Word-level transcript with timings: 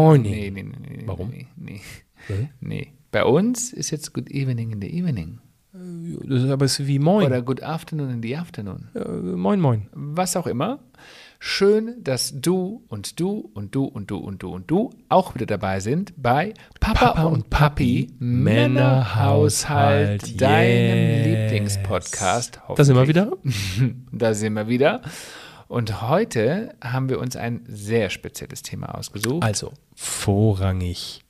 morning. 0.00 0.32
Nee, 0.32 0.50
nee, 0.50 0.62
nee, 0.62 0.96
nee. 0.98 1.02
Warum? 1.06 1.30
Nee, 1.30 1.46
nee. 1.56 1.80
Nee. 2.60 2.92
Bei 3.10 3.24
uns 3.24 3.72
ist 3.72 3.90
jetzt 3.90 4.12
Good 4.12 4.30
Evening 4.30 4.70
in 4.72 4.80
the 4.80 4.88
Evening. 4.88 5.40
Das 5.72 6.42
ist 6.42 6.50
aber 6.50 6.64
es 6.64 6.80
ist 6.80 6.86
wie 6.86 6.98
moin. 6.98 7.26
Oder 7.26 7.42
Good 7.42 7.62
Afternoon 7.62 8.10
in 8.10 8.22
the 8.22 8.36
Afternoon. 8.36 8.88
äh, 8.94 9.08
moin, 9.08 9.60
moin. 9.60 9.88
Was 9.92 10.36
auch 10.36 10.46
immer. 10.46 10.80
Schön, 11.38 12.04
dass 12.04 12.38
du 12.38 12.84
und 12.88 13.18
du 13.18 13.50
und 13.54 13.74
du 13.74 13.84
und 13.84 14.10
du 14.10 14.18
und 14.18 14.42
du 14.42 14.52
und 14.52 14.70
du 14.70 14.90
auch 15.08 15.34
wieder 15.34 15.46
dabei 15.46 15.80
sind 15.80 16.12
bei 16.16 16.52
Papa, 16.80 17.12
Papa 17.12 17.22
und 17.22 17.48
Papi 17.48 18.08
Männerhaushalt, 18.18 20.38
deinem 20.40 20.98
yes. 20.98 21.26
Lieblingspodcast. 21.26 22.60
Da 22.76 22.84
sind 22.84 22.96
wir 22.96 23.08
wieder. 23.08 23.32
Da 24.12 24.34
sind 24.34 24.52
wir 24.52 24.68
wieder. 24.68 25.00
Und 25.70 26.02
heute 26.02 26.74
haben 26.82 27.08
wir 27.08 27.20
uns 27.20 27.36
ein 27.36 27.60
sehr 27.68 28.10
spezielles 28.10 28.62
Thema 28.62 28.92
ausgesucht. 28.92 29.44
Also, 29.44 29.72
vorrangig 29.94 31.22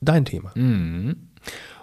dein 0.00 0.24
Thema. 0.24 0.52
Mhm. 0.54 1.28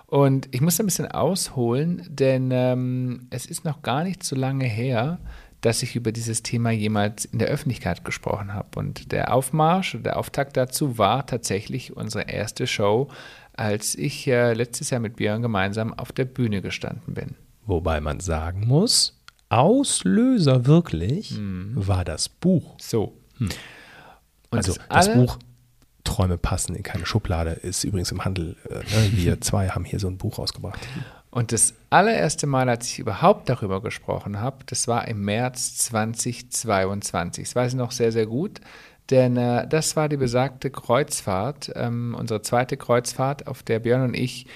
Und 0.08 0.50
ich 0.50 0.62
muss 0.62 0.80
ein 0.80 0.88
bisschen 0.88 1.12
ausholen, 1.12 2.04
denn 2.10 2.50
ähm, 2.52 3.28
es 3.30 3.46
ist 3.46 3.64
noch 3.64 3.84
gar 3.84 4.04
nicht 4.04 4.24
so 4.24 4.36
lange 4.36 4.66
her, 4.66 5.20
dass 5.62 5.84
ich 5.84 5.96
über 5.96 6.12
dieses 6.12 6.42
Thema 6.42 6.72
jemals 6.72 7.26
in 7.26 7.38
der 7.38 7.50
Öffentlichkeit 7.50 8.04
gesprochen 8.04 8.56
habe. 8.56 8.80
Und 8.80 9.12
der 9.12 9.32
Aufmarsch, 9.32 9.96
der 10.02 10.18
Auftakt 10.18 10.58
dazu 10.58 10.98
war 10.98 11.28
tatsächlich 11.28 11.96
unsere 11.96 12.24
erste 12.24 12.66
Show, 12.66 13.10
als 13.54 13.94
ich 13.94 14.26
äh, 14.26 14.54
letztes 14.54 14.90
Jahr 14.90 15.00
mit 15.00 15.18
Björn 15.18 15.44
gemeinsam 15.44 15.94
auf 15.94 16.12
der 16.12 16.26
Bühne 16.26 16.64
gestanden 16.64 17.14
bin. 17.14 17.36
Wobei 17.68 18.02
man 18.02 18.20
sagen 18.20 18.66
muss, 18.66 19.21
Auslöser 19.52 20.66
wirklich 20.66 21.38
war 21.76 22.06
das 22.06 22.30
Buch. 22.30 22.76
So. 22.80 23.18
Und 23.40 23.56
also 24.52 24.74
das 24.90 25.14
Buch 25.14 25.38
Träume 26.04 26.38
passen 26.38 26.76
in 26.76 26.84
keine 26.84 27.06
Schublade 27.06 27.52
ist 27.52 27.84
übrigens 27.84 28.12
im 28.12 28.26
Handel. 28.26 28.56
Äh, 28.70 28.76
ne? 28.76 29.12
Wir 29.12 29.42
zwei 29.42 29.70
haben 29.70 29.86
hier 29.86 30.00
so 30.00 30.08
ein 30.08 30.18
Buch 30.18 30.40
rausgebracht. 30.40 30.80
Und 31.30 31.52
das 31.52 31.74
allererste 31.90 32.48
Mal, 32.48 32.68
als 32.68 32.88
ich 32.88 33.00
überhaupt 33.00 33.48
darüber 33.50 33.82
gesprochen 33.82 34.40
habe, 34.40 34.58
das 34.66 34.88
war 34.88 35.08
im 35.08 35.24
März 35.24 35.78
2022. 35.78 37.46
Das 37.46 37.56
weiß 37.56 37.72
ich 37.74 37.78
noch 37.78 37.92
sehr, 37.92 38.12
sehr 38.12 38.26
gut, 38.26 38.60
denn 39.10 39.38
äh, 39.38 39.68
das 39.68 39.96
war 39.96 40.10
die 40.10 40.18
besagte 40.18 40.70
Kreuzfahrt, 40.70 41.72
ähm, 41.76 42.16
unsere 42.18 42.42
zweite 42.42 42.78
Kreuzfahrt, 42.78 43.48
auf 43.48 43.64
der 43.64 43.80
Björn 43.80 44.04
und 44.04 44.14
ich 44.14 44.48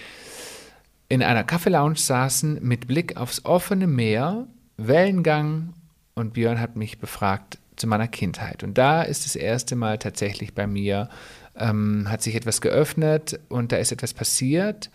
in 1.07 1.21
einer 1.21 1.43
Kaffeelounge 1.43 1.97
saßen 1.97 2.59
mit 2.61 2.87
Blick 2.87 3.15
aufs 3.15 3.45
offene 3.45 3.87
Meer, 3.87 4.47
Wellengang 4.77 5.73
und 6.15 6.33
Björn 6.33 6.59
hat 6.59 6.75
mich 6.75 6.99
befragt 6.99 7.59
zu 7.75 7.87
meiner 7.87 8.07
Kindheit. 8.07 8.63
Und 8.63 8.77
da 8.77 9.03
ist 9.03 9.25
das 9.25 9.35
erste 9.35 9.75
Mal 9.75 9.97
tatsächlich 9.97 10.53
bei 10.53 10.67
mir, 10.67 11.09
ähm, 11.57 12.09
hat 12.09 12.21
sich 12.21 12.35
etwas 12.35 12.61
geöffnet 12.61 13.39
und 13.49 13.71
da 13.71 13.77
ist 13.77 13.91
etwas 13.91 14.13
passiert, 14.13 14.89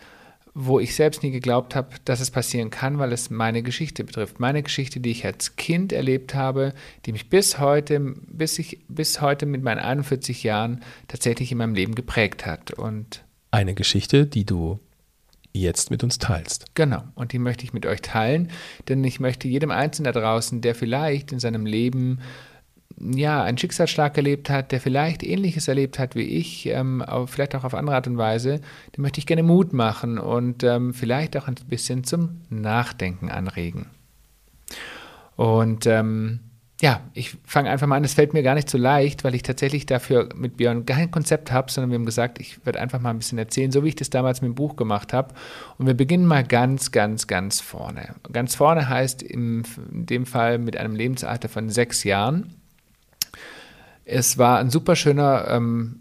wo 0.52 0.80
ich 0.80 0.94
selbst 0.94 1.22
nie 1.22 1.30
geglaubt 1.30 1.74
habe, 1.76 1.90
dass 2.04 2.20
es 2.20 2.30
passieren 2.30 2.70
kann, 2.70 2.98
weil 2.98 3.12
es 3.12 3.30
meine 3.30 3.62
Geschichte 3.62 4.02
betrifft. 4.02 4.40
Meine 4.40 4.62
Geschichte, 4.62 5.00
die 5.00 5.10
ich 5.10 5.24
als 5.24 5.56
Kind 5.56 5.92
erlebt 5.92 6.34
habe, 6.34 6.74
die 7.06 7.12
mich 7.12 7.28
bis 7.30 7.58
heute, 7.58 8.00
bis 8.00 8.58
ich, 8.58 8.80
bis 8.88 9.20
heute 9.20 9.46
mit 9.46 9.62
meinen 9.62 9.78
41 9.78 10.42
Jahren 10.42 10.82
tatsächlich 11.06 11.52
in 11.52 11.58
meinem 11.58 11.74
Leben 11.74 11.94
geprägt 11.94 12.46
hat. 12.46 12.72
Und 12.72 13.22
Eine 13.52 13.74
Geschichte, 13.74 14.26
die 14.26 14.44
du 14.44 14.80
jetzt 15.53 15.91
mit 15.91 16.05
uns 16.05 16.19
teilst. 16.19 16.75
Genau, 16.75 17.03
und 17.15 17.33
die 17.33 17.38
möchte 17.38 17.65
ich 17.65 17.72
mit 17.72 17.87
euch 17.87 18.03
teilen, 18.03 18.50
denn 18.88 19.03
ich 19.05 19.21
möchte 19.21 19.49
jedem 19.49 19.71
Einzelnen 19.71 20.12
da 20.12 20.21
draußen, 20.21 20.61
der 20.61 20.75
vielleicht 20.75 21.33
in 21.33 21.41
seinem 21.41 21.66
Leben 21.66 22.21
ja 22.99 23.43
einen 23.43 23.59
Schicksalsschlag 23.59 24.16
erlebt 24.16 24.50
hat, 24.50 24.72
der 24.72 24.81
vielleicht 24.81 25.22
Ähnliches 25.22 25.69
erlebt 25.69 25.99
hat 25.99 26.15
wie 26.15 26.22
ich, 26.22 26.66
ähm, 26.66 27.03
aber 27.03 27.27
vielleicht 27.27 27.55
auch 27.55 27.65
auf 27.65 27.75
andere 27.75 27.97
Art 27.97 28.06
und 28.06 28.19
Weise, 28.19 28.61
dem 28.97 29.03
möchte 29.03 29.19
ich 29.19 29.27
gerne 29.27 29.43
Mut 29.43 29.72
machen 29.72 30.19
und 30.19 30.62
ähm, 30.62 30.93
vielleicht 30.93 31.37
auch 31.37 31.49
ein 31.49 31.55
bisschen 31.69 32.05
zum 32.05 32.41
Nachdenken 32.50 33.31
anregen. 33.31 33.87
Und 35.37 35.87
ähm, 35.87 36.41
ja, 36.80 37.02
ich 37.12 37.36
fange 37.44 37.68
einfach 37.68 37.86
mal 37.86 37.96
an. 37.96 38.04
Es 38.04 38.14
fällt 38.14 38.32
mir 38.32 38.42
gar 38.42 38.54
nicht 38.54 38.70
so 38.70 38.78
leicht, 38.78 39.22
weil 39.22 39.34
ich 39.34 39.42
tatsächlich 39.42 39.84
dafür 39.84 40.30
mit 40.34 40.56
Björn 40.56 40.86
kein 40.86 41.10
Konzept 41.10 41.52
habe, 41.52 41.70
sondern 41.70 41.91
wir 41.91 41.98
haben 41.98 42.06
gesagt, 42.06 42.41
ich 42.41 42.64
werde 42.64 42.80
einfach 42.80 43.00
mal 43.00 43.10
ein 43.10 43.18
bisschen 43.18 43.38
erzählen, 43.38 43.70
so 43.70 43.84
wie 43.84 43.88
ich 43.88 43.96
das 43.96 44.08
damals 44.08 44.41
mit 44.41 44.48
dem 44.48 44.54
Buch 44.54 44.76
gemacht 44.76 45.12
habe. 45.12 45.34
Und 45.76 45.86
wir 45.86 45.94
beginnen 45.94 46.26
mal 46.26 46.42
ganz, 46.42 46.90
ganz, 46.90 47.26
ganz 47.26 47.60
vorne. 47.60 48.14
Ganz 48.32 48.54
vorne 48.54 48.88
heißt 48.88 49.22
im, 49.22 49.62
in 49.92 50.06
dem 50.06 50.24
Fall 50.24 50.58
mit 50.58 50.76
einem 50.78 50.94
Lebensalter 50.94 51.50
von 51.50 51.69
sechs 51.69 52.02
Jahren. 52.04 52.54
Es 54.06 54.38
war 54.38 54.58
ein 54.58 54.70
super 54.70 54.96
schöner 54.96 55.48
ähm, 55.48 56.00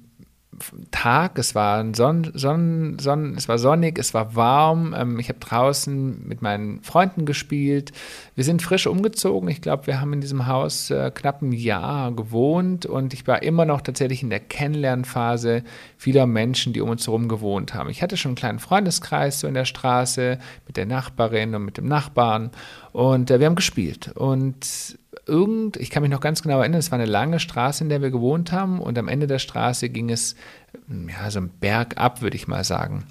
Tag, 0.92 1.38
es 1.40 1.56
war 1.56 1.80
ein 1.80 1.94
Sonn, 1.94 2.31
Sonn, 2.34 2.97
Sonn, 3.00 3.36
es 3.36 3.47
war 3.47 3.58
sonnig, 3.58 3.97
es 4.00 4.14
war 4.14 4.36
warm. 4.36 4.96
Ähm, 4.97 5.20
ich 5.20 5.30
habe 5.30 5.40
draußen 5.40 6.28
mit 6.28 6.42
meinen 6.42 6.81
Freunden 6.81 7.25
gespielt. 7.25 7.92
Wir 8.36 8.44
sind 8.44 8.62
frisch 8.62 8.88
umgezogen. 8.88 9.50
Ich 9.50 9.62
glaube, 9.62 9.88
wir 9.88 10.02
haben 10.02 10.14
in 10.14 10.22
diesem 10.22 10.48
Haus 10.48 10.90
äh, 10.92 11.12
knapp 11.14 11.42
ein 11.42 11.52
Jahr 11.52 12.12
gewohnt 12.12 12.86
und 12.86 13.14
ich 13.14 13.28
war 13.28 13.44
immer 13.44 13.66
noch 13.66 13.81
tatsächlich 13.81 14.24
in 14.24 14.30
der 14.30 14.40
Kennenlernphase 14.40 15.64
vieler 15.98 16.25
Menschen, 16.25 16.74
die 16.74 16.81
um 16.81 16.90
uns 16.90 17.08
herum 17.08 17.28
gewohnt 17.28 17.74
haben. 17.74 17.90
Ich 17.90 18.02
hatte 18.02 18.18
schon 18.18 18.30
einen 18.30 18.36
kleinen 18.36 18.59
Freundeskreis 18.59 19.40
so 19.40 19.48
in 19.48 19.53
der 19.53 19.66
Straße 19.66 20.40
mit 20.68 20.78
der 20.78 20.86
Nachbarin 20.86 21.56
und 21.56 21.66
mit 21.66 21.78
dem 21.78 21.88
Nachbarn 21.88 22.52
und 22.92 23.31
äh, 23.31 23.40
wir 23.40 23.48
haben 23.48 23.56
gespielt 23.56 24.12
und 24.16 24.98
irgend, 25.29 25.78
ich 25.78 25.90
kann 25.90 26.01
mich 26.01 26.12
noch 26.12 26.19
ganz 26.19 26.41
genau 26.41 26.59
erinnern, 26.59 26.79
es 26.79 26.91
war 26.91 27.00
eine 27.00 27.09
lange 27.09 27.40
Straße, 27.40 27.84
in 27.84 27.90
der 27.90 28.01
wir 28.01 28.12
gewohnt 28.12 28.51
haben 28.51 28.79
und 28.79 28.97
am 28.97 29.07
Ende 29.07 29.28
der 29.28 29.40
Straße 29.40 29.90
ging 29.90 30.09
es 30.09 30.35
ja, 30.90 31.31
so 31.31 31.40
einen 31.40 31.50
Berg 31.50 31.97
ab, 31.97 32.22
würde 32.22 32.35
ich 32.35 32.47
mal 32.47 32.63
sagen. 32.63 33.06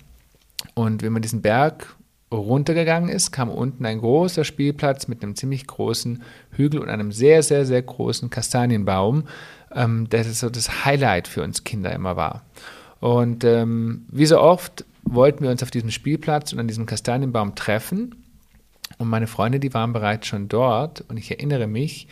Und 0.75 1.03
wenn 1.03 1.13
man 1.13 1.23
diesen 1.23 1.43
Berg 1.43 1.97
runtergegangen 2.31 3.09
ist, 3.09 3.33
kam 3.33 3.49
unten 3.49 3.87
ein 3.87 4.01
großer 4.01 4.45
Spielplatz 4.45 5.09
mit 5.09 5.23
einem 5.23 5.35
ziemlich 5.35 5.67
großen 5.67 6.23
Hügel 6.51 6.81
und 6.81 6.89
einem 6.89 7.13
sehr, 7.13 7.43
sehr, 7.43 7.65
sehr 7.65 7.81
großen 7.81 8.29
Kastanienbaum, 8.29 9.25
ähm, 9.75 10.09
der 10.11 10.25
so 10.25 10.51
das 10.51 10.85
Highlight 10.85 11.29
für 11.29 11.43
uns 11.43 11.65
Kinder 11.65 11.93
immer 11.93 12.17
war. 12.17 12.43
Und 13.01 13.45
ähm, 13.45 14.07
wie 14.11 14.27
so 14.27 14.41
oft 14.41 14.85
wollten 15.05 15.43
wir 15.43 15.51
uns 15.51 15.63
auf 15.63 15.71
diesem 15.71 15.91
Spielplatz 15.91 16.53
und 16.53 16.59
an 16.59 16.69
diesem 16.69 16.87
Kastanienbaum 16.87 17.55
treffen. 17.55 18.15
Und 18.97 19.09
meine 19.09 19.27
Freunde, 19.27 19.61
die 19.61 19.75
waren 19.75 19.93
bereits 19.93 20.27
schon 20.27 20.49
dort. 20.49 21.03
Und 21.03 21.19
ich 21.19 21.31
erinnere 21.31 21.67
mich, 21.67 22.09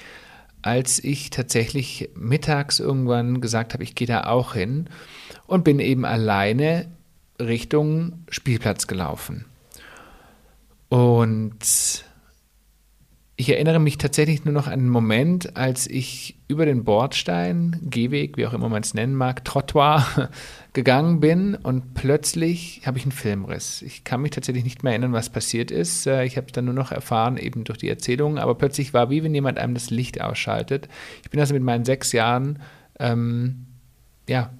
als 0.63 1.03
ich 1.03 1.31
tatsächlich 1.31 2.11
mittags 2.15 2.81
irgendwann 2.81 3.41
gesagt 3.41 3.73
habe, 3.73 3.83
ich 3.83 3.95
gehe 3.95 4.07
da 4.07 4.25
auch 4.25 4.55
hin 4.55 4.89
und 5.47 5.65
bin 5.65 5.79
eben 5.79 6.05
alleine 6.05 6.89
Richtung 7.41 8.25
Spielplatz 8.29 8.87
gelaufen. 8.87 9.45
Und 10.89 12.05
ich 13.39 13.51
erinnere 13.51 13.79
mich 13.79 13.99
tatsächlich 13.99 14.47
nur 14.47 14.55
noch 14.55 14.67
an 14.67 14.73
einen 14.73 14.89
Moment, 14.89 15.59
als 15.59 15.87
ich 15.87 16.37
über 16.49 16.65
den 16.65 16.85
Bordstein, 16.85 17.79
Gehweg, 17.83 18.39
wie 18.39 18.47
auch 18.47 18.55
immer 18.55 18.71
man 18.71 18.83
es 18.83 18.95
nennen 18.95 19.15
mag, 19.15 19.45
Trottoir 19.45 20.31
gegangen 20.73 21.21
bin 21.21 21.55
und 21.55 21.93
plötzlich 21.93 22.81
habe 22.87 22.97
ich 22.97 23.05
einen 23.05 23.13
Filmriss. 23.13 23.83
Ich 23.83 24.05
kann 24.05 24.23
mich 24.23 24.31
tatsächlich 24.31 24.65
nicht 24.65 24.83
mehr 24.83 24.93
erinnern, 24.93 25.13
was 25.13 25.29
passiert 25.29 25.71
ist. 25.71 26.07
Äh, 26.07 26.25
Ich 26.25 26.39
habe 26.39 26.47
es 26.47 26.53
dann 26.53 26.65
nur 26.65 26.73
noch 26.73 26.93
erfahren, 26.93 27.37
eben 27.37 27.65
durch 27.65 27.79
die 27.79 27.91
Erzählungen, 27.91 28.39
aber 28.39 28.55
plötzlich 28.55 28.95
war 28.95 29.11
wie 29.11 29.23
wenn 29.23 29.35
jemand 29.35 29.59
einem 29.59 29.75
das 29.75 29.91
Licht 29.91 30.19
ausschaltet. 30.23 30.89
Ich 31.23 31.29
bin 31.29 31.39
also 31.39 31.53
mit 31.53 31.63
meinen 31.63 31.85
sechs 31.85 32.13
Jahren, 32.13 32.61
ähm, 32.99 33.67
ja, 34.29 34.51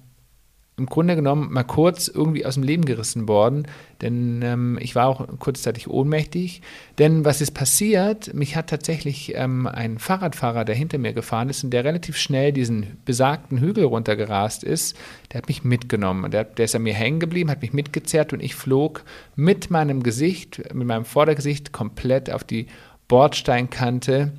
im 0.79 0.85
Grunde 0.85 1.15
genommen 1.15 1.51
mal 1.51 1.63
kurz 1.63 2.07
irgendwie 2.07 2.45
aus 2.45 2.53
dem 2.53 2.61
Leben 2.61 2.85
gerissen 2.85 3.27
worden, 3.27 3.67
denn 4.01 4.41
ähm, 4.43 4.77
ich 4.79 4.93
war 4.93 5.07
auch 5.07 5.27
kurzzeitig 5.39 5.89
ohnmächtig. 5.89 6.61
Denn 6.99 7.25
was 7.25 7.41
ist 7.41 7.51
passiert? 7.51 8.35
Mich 8.35 8.55
hat 8.55 8.69
tatsächlich 8.69 9.33
ähm, 9.35 9.65
ein 9.65 9.97
Fahrradfahrer, 9.97 10.65
der 10.65 10.75
hinter 10.75 10.99
mir 10.99 11.13
gefahren 11.13 11.49
ist 11.49 11.63
und 11.63 11.71
der 11.71 11.83
relativ 11.83 12.15
schnell 12.15 12.53
diesen 12.53 12.97
besagten 13.05 13.59
Hügel 13.59 13.85
runtergerast 13.85 14.63
ist, 14.63 14.95
der 15.31 15.39
hat 15.39 15.47
mich 15.47 15.63
mitgenommen. 15.63 16.29
Der, 16.29 16.43
der 16.43 16.65
ist 16.65 16.75
an 16.75 16.83
mir 16.83 16.93
hängen 16.93 17.19
geblieben, 17.19 17.49
hat 17.49 17.63
mich 17.63 17.73
mitgezerrt 17.73 18.31
und 18.31 18.43
ich 18.43 18.53
flog 18.53 19.03
mit 19.35 19.71
meinem 19.71 20.03
Gesicht, 20.03 20.61
mit 20.75 20.85
meinem 20.85 21.05
Vordergesicht 21.05 21.71
komplett 21.71 22.29
auf 22.29 22.43
die 22.43 22.67
Bordsteinkante 23.07 24.31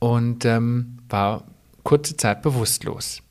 und 0.00 0.44
ähm, 0.44 0.98
war 1.08 1.44
kurze 1.82 2.18
Zeit 2.18 2.42
bewusstlos. 2.42 3.22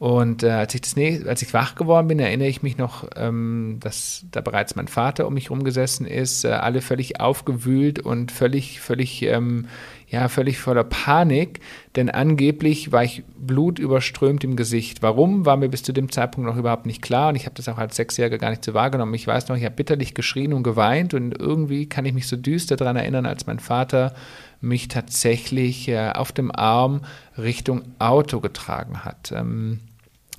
Und 0.00 0.42
äh, 0.44 0.48
als, 0.48 0.74
ich 0.74 0.80
das, 0.80 0.96
nächste- 0.96 1.28
als 1.28 1.42
ich 1.42 1.52
wach 1.52 1.74
geworden 1.74 2.08
bin, 2.08 2.18
erinnere 2.18 2.48
ich 2.48 2.62
mich 2.62 2.78
noch, 2.78 3.06
ähm, 3.16 3.76
dass 3.80 4.24
da 4.30 4.40
bereits 4.40 4.74
mein 4.74 4.88
Vater 4.88 5.26
um 5.26 5.34
mich 5.34 5.50
rumgesessen 5.50 6.06
ist, 6.06 6.46
äh, 6.46 6.48
alle 6.52 6.80
völlig 6.80 7.20
aufgewühlt 7.20 7.98
und 7.98 8.32
völlig, 8.32 8.80
völlig, 8.80 9.20
ähm, 9.24 9.66
ja, 10.08 10.28
völlig 10.28 10.58
voller 10.58 10.84
Panik, 10.84 11.60
denn 11.96 12.08
angeblich 12.08 12.92
war 12.92 13.04
ich 13.04 13.24
blutüberströmt 13.38 14.42
im 14.42 14.56
Gesicht. 14.56 15.02
Warum, 15.02 15.44
war 15.44 15.58
mir 15.58 15.68
bis 15.68 15.82
zu 15.82 15.92
dem 15.92 16.10
Zeitpunkt 16.10 16.48
noch 16.48 16.56
überhaupt 16.56 16.86
nicht 16.86 17.02
klar 17.02 17.28
und 17.28 17.36
ich 17.36 17.44
habe 17.44 17.54
das 17.56 17.68
auch 17.68 17.76
als 17.76 17.96
Sechsjähriger 17.96 18.38
gar 18.38 18.48
nicht 18.48 18.64
so 18.64 18.72
wahrgenommen. 18.72 19.12
Ich 19.12 19.26
weiß 19.26 19.48
noch, 19.48 19.56
ich 19.58 19.66
habe 19.66 19.74
bitterlich 19.74 20.14
geschrien 20.14 20.54
und 20.54 20.62
geweint 20.62 21.12
und 21.12 21.38
irgendwie 21.38 21.90
kann 21.90 22.06
ich 22.06 22.14
mich 22.14 22.26
so 22.26 22.36
düster 22.38 22.76
daran 22.76 22.96
erinnern, 22.96 23.26
als 23.26 23.46
mein 23.46 23.58
Vater 23.58 24.14
mich 24.62 24.88
tatsächlich 24.88 25.88
äh, 25.88 26.08
auf 26.14 26.32
dem 26.32 26.50
Arm 26.50 27.02
Richtung 27.36 27.82
Auto 27.98 28.40
getragen 28.40 29.04
hat. 29.04 29.30
Ähm, 29.36 29.80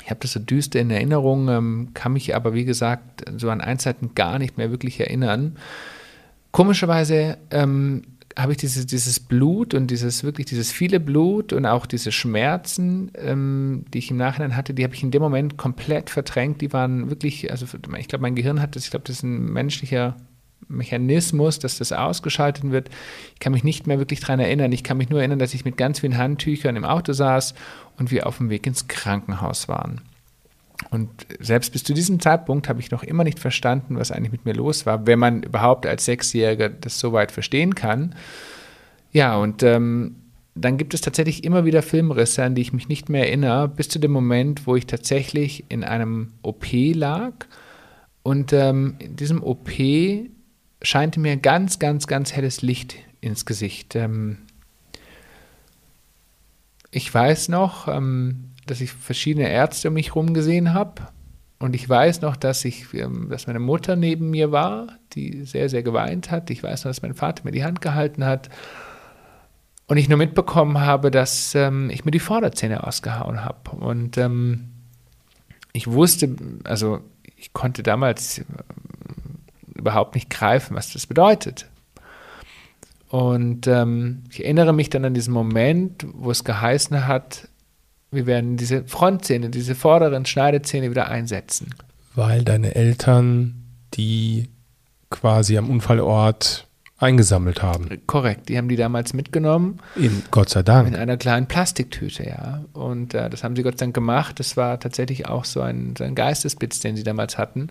ich 0.04 0.10
habe 0.10 0.20
das 0.20 0.34
so 0.34 0.40
düster 0.40 0.80
in 0.80 0.92
Erinnerung, 0.92 1.50
ähm, 1.50 1.90
kann 1.94 2.14
mich 2.14 2.36
aber, 2.36 2.54
wie 2.54 2.66
gesagt, 2.66 3.26
so 3.38 3.50
an 3.50 3.62
Einzeiten 3.62 4.16
gar 4.16 4.40
nicht 4.40 4.58
mehr 4.58 4.72
wirklich 4.72 5.00
erinnern. 5.00 5.58
Komischerweise 6.52 7.38
ähm, 7.52 8.04
habe 8.38 8.54
ich 8.54 8.58
dieses, 8.58 8.86
dieses 8.86 9.20
Blut 9.20 9.74
und 9.74 9.88
dieses 9.88 10.24
wirklich 10.24 10.48
dieses 10.48 10.72
viele 10.72 11.00
Blut 11.00 11.54
und 11.54 11.66
auch 11.66 11.86
diese 11.86 12.12
Schmerzen, 12.12 13.12
ähm, 13.16 13.86
die 13.94 14.00
ich 14.00 14.12
im 14.12 14.18
Nachhinein 14.18 14.56
hatte, 14.56 14.74
die 14.74 14.84
habe 14.84 14.96
ich 14.96 15.04
in 15.04 15.12
dem 15.12 15.22
Moment 15.22 15.58
komplett 15.58 16.10
verdrängt. 16.10 16.62
Die 16.62 16.74
waren 16.74 17.10
wirklich, 17.10 17.52
also 17.52 17.66
ich 17.98 18.08
glaube, 18.08 18.22
mein 18.22 18.36
Gehirn 18.36 18.62
hat 18.62 18.76
das, 18.76 18.86
ich 18.86 18.92
glaube, 18.92 19.06
das 19.06 19.18
ist 19.18 19.24
ein 19.24 19.52
menschlicher 19.52 20.16
Mechanismus, 20.68 21.60
dass 21.60 21.78
das 21.78 21.92
ausgeschaltet 21.92 22.72
wird. 22.72 22.90
Ich 23.34 23.40
kann 23.40 23.54
mich 23.54 23.64
nicht 23.64 23.88
mehr 23.88 24.00
wirklich 24.00 24.20
daran 24.20 24.40
erinnern. 24.40 24.72
Ich 24.72 24.84
kann 24.84 24.98
mich 24.98 25.10
nur 25.10 25.20
erinnern, 25.20 25.40
dass 25.40 25.54
ich 25.54 25.66
mit 25.66 25.78
ganz 25.78 26.00
vielen 26.00 26.18
Handtüchern 26.18 26.76
im 26.76 26.86
Auto 26.86 27.14
saß 27.14 27.54
und 27.98 28.12
wir 28.12 28.28
auf 28.28 28.38
dem 28.38 28.50
Weg 28.50 28.66
ins 28.68 28.88
Krankenhaus 28.88 29.68
waren. 29.68 30.02
Und 30.90 31.10
selbst 31.40 31.74
bis 31.74 31.84
zu 31.84 31.94
diesem 31.94 32.20
Zeitpunkt 32.20 32.68
habe 32.68 32.80
ich 32.80 32.92
noch 32.92 33.04
immer 33.04 33.24
nicht 33.24 33.40
verstanden, 33.40 33.98
was 33.98 34.12
eigentlich 34.12 34.32
mit 34.32 34.46
mir 34.46 34.54
los 34.54 34.86
war, 34.86 35.06
wenn 35.06 35.20
man 35.20 35.44
überhaupt 35.44 35.86
als 35.86 36.06
Sechsjähriger 36.06 36.70
das 36.70 37.00
so 37.00 37.14
weit 37.14 37.32
verstehen 37.32 37.76
kann. 37.76 38.16
Ja, 39.12 39.36
und 39.36 39.62
ähm, 39.62 40.16
dann 40.56 40.78
gibt 40.78 40.94
es 40.94 41.02
tatsächlich 41.02 41.44
immer 41.44 41.66
wieder 41.66 41.82
Filmrisse, 41.82 42.44
an 42.44 42.56
die 42.56 42.62
ich 42.62 42.74
mich 42.74 42.88
nicht 42.88 43.10
mehr 43.10 43.28
erinnere, 43.28 43.68
bis 43.68 43.90
zu 43.90 44.00
dem 44.00 44.12
Moment, 44.12 44.68
wo 44.68 44.76
ich 44.76 44.88
tatsächlich 44.88 45.66
in 45.70 45.84
einem 45.84 46.34
OP 46.42 46.66
lag. 46.72 47.34
Und 48.24 48.54
ähm, 48.54 48.96
in 49.00 49.16
diesem 49.16 49.44
OP 49.44 49.70
scheinte 50.82 51.20
mir 51.20 51.38
ganz, 51.38 51.80
ganz, 51.80 52.08
ganz 52.08 52.34
helles 52.34 52.62
Licht 52.62 52.96
ins 53.22 53.46
Gesicht. 53.46 53.96
Ähm, 53.96 54.40
ich 56.92 57.14
weiß 57.14 57.50
noch, 57.50 57.88
ähm, 57.88 58.52
dass 58.68 58.82
ich 58.82 58.92
verschiedene 58.92 59.50
Ärzte 59.50 59.88
um 59.88 59.94
mich 59.94 60.10
herum 60.10 60.34
gesehen 60.34 60.74
habe. 60.74 61.04
Und 61.60 61.76
ich 61.76 61.88
weiß 61.88 62.22
noch, 62.22 62.36
dass 62.36 62.66
ich, 62.66 62.94
ähm, 62.94 63.28
dass 63.30 63.48
meine 63.48 63.60
Mutter 63.60 63.96
neben 63.96 64.32
mir 64.32 64.52
war, 64.52 64.88
die 65.14 65.46
sehr, 65.46 65.70
sehr 65.70 65.84
geweint 65.84 66.32
hat. 66.32 66.50
Ich 66.50 66.64
weiß 66.64 66.84
noch, 66.84 66.90
dass 66.90 67.02
mein 67.02 67.14
Vater 67.14 67.44
mir 67.44 67.52
die 67.52 67.64
Hand 67.64 67.82
gehalten 67.82 68.26
hat. 68.26 68.50
Und 69.88 69.98
ich 69.98 70.10
nur 70.10 70.18
mitbekommen 70.18 70.80
habe, 70.80 71.12
dass 71.12 71.54
ähm, 71.54 71.90
ich 71.90 72.06
mir 72.06 72.12
die 72.12 72.20
Vorderzähne 72.20 72.88
ausgehauen 72.88 73.44
habe. 73.44 73.72
Und 73.72 74.18
ähm, 74.18 74.70
ich 75.74 75.92
wusste, 75.92 76.36
also 76.64 77.02
ich 77.36 77.54
konnte 77.54 77.84
damals 77.84 78.44
überhaupt 79.82 80.16
nicht 80.16 80.30
greifen, 80.30 80.76
was 80.76 80.94
das 80.94 81.08
bedeutet. 81.08 81.68
Und 83.10 83.68
ähm, 83.68 84.24
ich 84.30 84.44
erinnere 84.44 84.74
mich 84.74 84.90
dann 84.90 85.04
an 85.04 85.14
diesen 85.14 85.34
Moment, 85.34 86.06
wo 86.14 86.32
es 86.32 86.46
geheißen 86.46 87.08
hat, 87.08 87.50
wir 88.10 88.26
werden 88.26 88.58
diese 88.58 88.84
Frontzähne, 88.86 89.50
diese 89.50 89.76
vorderen 89.76 90.26
Schneidezähne 90.26 90.90
wieder 90.90 91.10
einsetzen. 91.10 91.74
Weil 92.16 92.44
deine 92.44 92.76
Eltern 92.76 93.56
die 93.94 94.50
quasi 95.10 95.58
am 95.58 95.70
Unfallort 95.70 96.68
eingesammelt 96.98 97.64
haben. 97.64 97.90
Korrekt, 98.06 98.48
die 98.50 98.58
haben 98.58 98.70
die 98.70 98.76
damals 98.76 99.14
mitgenommen. 99.14 99.80
In, 99.96 100.22
Gott 100.30 100.50
sei 100.50 100.62
Dank. 100.62 100.88
In 100.88 100.96
einer 100.96 101.18
kleinen 101.18 101.48
Plastiktüte, 101.48 102.24
ja. 102.24 102.64
Und 102.74 103.14
äh, 103.14 103.30
das 103.30 103.44
haben 103.44 103.56
sie 103.56 103.64
Gott 103.64 103.80
sei 103.80 103.86
Dank 103.86 103.96
gemacht. 103.96 104.40
Das 104.40 104.56
war 104.56 104.80
tatsächlich 104.80 105.28
auch 105.28 105.46
so 105.46 105.62
ein, 105.62 105.96
so 105.98 106.04
ein 106.04 106.14
Geistesblitz, 106.14 106.80
den 106.80 106.96
sie 106.96 107.04
damals 107.04 107.38
hatten. 107.38 107.70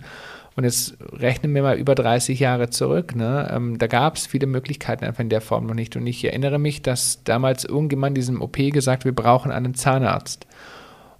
Und 0.60 0.64
jetzt 0.64 0.98
rechnen 1.14 1.54
wir 1.54 1.62
mal 1.62 1.78
über 1.78 1.94
30 1.94 2.38
Jahre 2.38 2.68
zurück. 2.68 3.16
Ne? 3.16 3.50
Ähm, 3.50 3.78
da 3.78 3.86
gab 3.86 4.16
es 4.16 4.26
viele 4.26 4.46
Möglichkeiten 4.46 5.06
einfach 5.06 5.20
in 5.20 5.30
der 5.30 5.40
Form 5.40 5.64
noch 5.64 5.72
nicht. 5.72 5.96
Und 5.96 6.06
ich 6.06 6.22
erinnere 6.22 6.58
mich, 6.58 6.82
dass 6.82 7.24
damals 7.24 7.64
irgendjemand 7.64 8.14
diesem 8.14 8.42
OP 8.42 8.58
gesagt, 8.58 9.06
wir 9.06 9.14
brauchen 9.14 9.52
einen 9.52 9.72
Zahnarzt. 9.72 10.46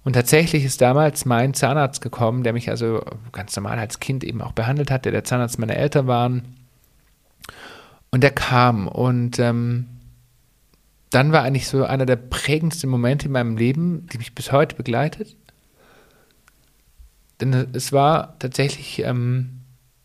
Und 0.03 0.13
tatsächlich 0.13 0.63
ist 0.63 0.79
damals 0.79 1.25
mein 1.25 1.55
Zahnarzt 1.55 2.01
gekommen, 2.01 2.43
der 2.43 2.53
mich 2.53 2.69
also 2.69 3.03
ganz 3.31 3.55
normal 3.55 3.79
als 3.79 3.99
Kind 3.99 4.23
eben 4.23 4.43
auch 4.43 4.51
behandelt 4.51 4.91
hat, 4.91 5.05
der 5.05 5.11
der 5.11 5.23
Zahnarzt 5.23 5.57
meiner 5.57 5.75
Eltern 5.75 6.05
waren. 6.05 6.43
Und 8.11 8.21
der 8.21 8.29
kam 8.29 8.87
und 8.87 9.39
ähm, 9.39 9.87
dann 11.09 11.31
war 11.31 11.41
eigentlich 11.41 11.67
so 11.67 11.83
einer 11.83 12.05
der 12.05 12.17
prägendsten 12.17 12.91
Momente 12.91 13.25
in 13.25 13.31
meinem 13.31 13.57
Leben, 13.57 14.05
die 14.13 14.19
mich 14.19 14.35
bis 14.35 14.51
heute 14.51 14.75
begleitet. 14.75 15.35
Denn 17.41 17.67
es 17.73 17.91
war 17.91 18.37
tatsächlich 18.39 18.99
ähm, 19.03 19.61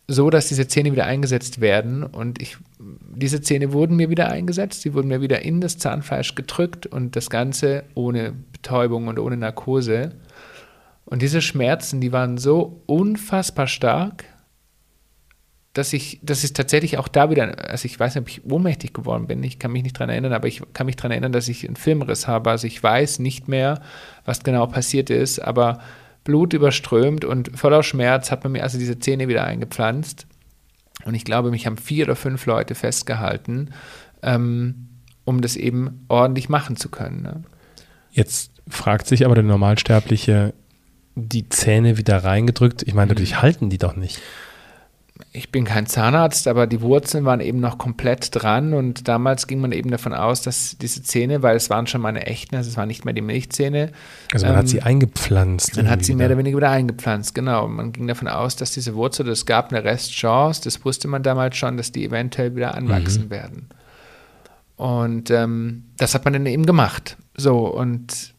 so, 0.07 0.29
dass 0.29 0.47
diese 0.47 0.67
Zähne 0.67 0.91
wieder 0.91 1.05
eingesetzt 1.05 1.61
werden 1.61 2.03
und 2.03 2.41
ich, 2.41 2.57
diese 2.79 3.41
Zähne 3.41 3.73
wurden 3.73 3.95
mir 3.95 4.09
wieder 4.09 4.29
eingesetzt, 4.29 4.81
sie 4.81 4.93
wurden 4.93 5.09
mir 5.09 5.21
wieder 5.21 5.41
in 5.41 5.61
das 5.61 5.77
Zahnfleisch 5.77 6.33
gedrückt 6.33 6.87
und 6.87 7.15
das 7.15 7.29
Ganze 7.29 7.83
ohne 7.93 8.33
Betäubung 8.53 9.07
und 9.07 9.19
ohne 9.19 9.37
Narkose. 9.37 10.15
Und 11.05 11.21
diese 11.21 11.41
Schmerzen, 11.41 12.01
die 12.01 12.11
waren 12.11 12.37
so 12.37 12.81
unfassbar 12.85 13.67
stark, 13.67 14.25
dass 15.73 15.93
ich, 15.93 16.19
dass 16.23 16.43
ich 16.43 16.53
tatsächlich 16.53 16.97
auch 16.97 17.07
da 17.07 17.29
wieder, 17.29 17.69
also 17.69 17.85
ich 17.85 17.99
weiß 17.99 18.15
nicht, 18.15 18.21
ob 18.21 18.29
ich 18.29 18.51
ohnmächtig 18.51 18.93
geworden 18.93 19.27
bin, 19.27 19.43
ich 19.43 19.59
kann 19.59 19.71
mich 19.71 19.83
nicht 19.83 19.97
daran 19.97 20.09
erinnern, 20.09 20.33
aber 20.33 20.47
ich 20.47 20.61
kann 20.73 20.85
mich 20.85 20.95
daran 20.95 21.11
erinnern, 21.11 21.33
dass 21.33 21.47
ich 21.49 21.65
einen 21.65 21.75
Filmriss 21.75 22.27
habe. 22.27 22.49
Also 22.49 22.65
ich 22.65 22.81
weiß 22.81 23.19
nicht 23.19 23.47
mehr, 23.47 23.81
was 24.25 24.43
genau 24.43 24.65
passiert 24.67 25.09
ist, 25.09 25.39
aber 25.39 25.79
Blut 26.27 26.51
überströmt 26.51 27.23
und 27.23 27.57
voller 27.57 27.83
Schmerz 27.83 28.31
hat 28.31 28.43
man 28.43 28.51
mir 28.51 28.63
also 28.63 28.77
diese 28.77 28.99
Zähne 28.99 29.29
wieder 29.29 29.45
eingepflanzt. 29.45 30.27
Und 31.05 31.15
ich 31.15 31.23
glaube, 31.23 31.51
mich 31.51 31.65
haben 31.65 31.77
vier 31.77 32.03
oder 32.03 32.17
fünf 32.17 32.45
Leute 32.45 32.75
festgehalten, 32.75 33.69
ähm, 34.21 34.89
um 35.23 35.41
das 35.41 35.55
eben 35.55 36.03
ordentlich 36.09 36.49
machen 36.49 36.75
zu 36.75 36.89
können. 36.89 37.21
Ne? 37.21 37.43
Jetzt 38.11 38.51
fragt 38.67 39.07
sich 39.07 39.25
aber 39.25 39.35
der 39.35 39.45
Normalsterbliche, 39.45 40.53
die 41.15 41.47
Zähne 41.47 41.97
wieder 41.97 42.17
reingedrückt. 42.25 42.83
Ich 42.83 42.93
meine, 42.93 43.07
natürlich 43.07 43.35
mhm. 43.35 43.41
halten 43.43 43.69
die 43.69 43.77
doch 43.77 43.95
nicht 43.95 44.19
ich 45.31 45.51
bin 45.51 45.65
kein 45.65 45.85
Zahnarzt, 45.85 46.47
aber 46.47 46.67
die 46.67 46.81
Wurzeln 46.81 47.25
waren 47.25 47.39
eben 47.39 47.59
noch 47.59 47.77
komplett 47.77 48.29
dran 48.31 48.73
und 48.73 49.07
damals 49.07 49.47
ging 49.47 49.59
man 49.59 49.71
eben 49.71 49.91
davon 49.91 50.13
aus, 50.13 50.41
dass 50.41 50.77
diese 50.77 51.03
Zähne, 51.03 51.43
weil 51.43 51.55
es 51.55 51.69
waren 51.69 51.87
schon 51.87 52.01
meine 52.01 52.25
echten, 52.25 52.55
also 52.55 52.69
es 52.69 52.77
waren 52.77 52.87
nicht 52.87 53.05
mehr 53.05 53.13
die 53.13 53.21
Milchzähne. 53.21 53.91
Also 54.33 54.45
man 54.45 54.55
ähm, 54.55 54.59
hat 54.59 54.67
sie 54.67 54.81
eingepflanzt. 54.81 55.75
Man 55.75 55.89
hat 55.89 56.03
sie 56.03 56.15
mehr 56.15 56.27
oder 56.27 56.37
weniger 56.37 56.57
wieder 56.57 56.71
eingepflanzt, 56.71 57.35
genau. 57.35 57.67
Man 57.67 57.91
ging 57.91 58.07
davon 58.07 58.27
aus, 58.27 58.55
dass 58.55 58.71
diese 58.71 58.95
Wurzel, 58.95 59.27
es 59.29 59.45
gab 59.45 59.71
eine 59.71 59.83
Restchance, 59.83 60.61
das 60.63 60.83
wusste 60.83 61.07
man 61.07 61.23
damals 61.23 61.57
schon, 61.57 61.77
dass 61.77 61.91
die 61.91 62.05
eventuell 62.05 62.55
wieder 62.55 62.73
anwachsen 62.73 63.25
mhm. 63.25 63.29
werden. 63.29 63.69
Und 64.75 65.31
ähm, 65.31 65.85
das 65.97 66.13
hat 66.13 66.25
man 66.25 66.33
dann 66.33 66.45
eben 66.45 66.65
gemacht. 66.65 67.17
So, 67.35 67.67
und 67.67 68.33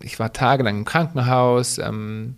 ich 0.00 0.18
war 0.18 0.32
tagelang 0.32 0.78
im 0.78 0.84
Krankenhaus, 0.84 1.78
ähm, 1.78 2.36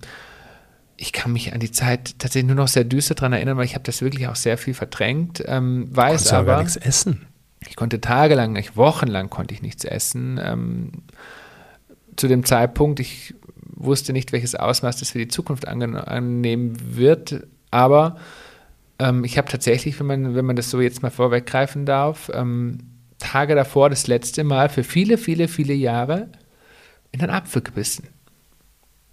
ich 0.97 1.13
kann 1.13 1.33
mich 1.33 1.53
an 1.53 1.61
die 1.61 1.71
Zeit 1.71 2.19
tatsächlich 2.19 2.47
nur 2.47 2.57
noch 2.57 2.69
sehr 2.69 2.85
düster 2.85 3.15
daran 3.15 3.33
erinnern, 3.33 3.57
weil 3.57 3.65
ich 3.65 3.75
habe 3.75 3.85
das 3.85 4.03
wirklich 4.03 4.29
auch 4.29 4.37
sehr 4.37 4.59
viel 4.59 4.75
verdrängt. 4.75 5.43
Ähm, 5.47 5.89
weiß 5.95 6.33
aber, 6.33 6.47
gar 6.47 6.63
nichts 6.63 6.77
essen. 6.77 7.27
Ich 7.69 7.77
konnte 7.77 8.01
tagelang, 8.01 8.57
ich, 8.57 8.77
wochenlang 8.77 9.31
konnte 9.31 9.55
ich 9.55 9.63
nichts 9.63 9.85
essen. 9.85 10.39
Ähm, 10.43 10.93
zu 12.17 12.29
dem 12.29 12.45
Zeitpunkt, 12.45 13.01
ich 13.01 13.35
wusste 13.57 14.13
nicht, 14.13 14.33
welches 14.33 14.55
Ausmaß 14.55 14.99
das 14.99 15.11
für 15.11 15.19
die 15.19 15.29
Zukunft 15.29 15.67
annehmen 15.67 16.77
wird, 16.97 17.45
aber 17.71 18.17
ähm, 19.01 19.25
ich 19.25 19.37
habe 19.37 19.51
tatsächlich, 19.51 19.99
wenn 19.99 20.07
man, 20.07 20.35
wenn 20.37 20.45
man 20.45 20.55
das 20.55 20.71
so 20.71 20.81
jetzt 20.81 21.03
mal 21.03 21.11
vorweggreifen 21.11 21.87
darf, 21.87 22.31
ähm, 22.33 22.79
Tage 23.19 23.57
davor 23.57 23.91
das 23.91 24.07
letzte 24.07 24.45
Mal 24.45 24.69
für 24.69 24.85
viele, 24.85 25.19
viele, 25.19 25.49
viele 25.49 25.75
Jahre 25.75 26.29
in 27.11 27.21
einen 27.21 27.31
Apfel 27.31 27.63
gebissen 27.63 28.14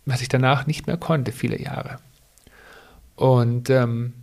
was 0.06 0.22
ich 0.22 0.30
danach 0.30 0.68
nicht 0.68 0.88
mehr 0.88 0.98
konnte, 0.98 1.32
viele 1.32 1.62
Jahre. 1.62 2.00
Und 3.16 3.70
ähm, 3.70 4.14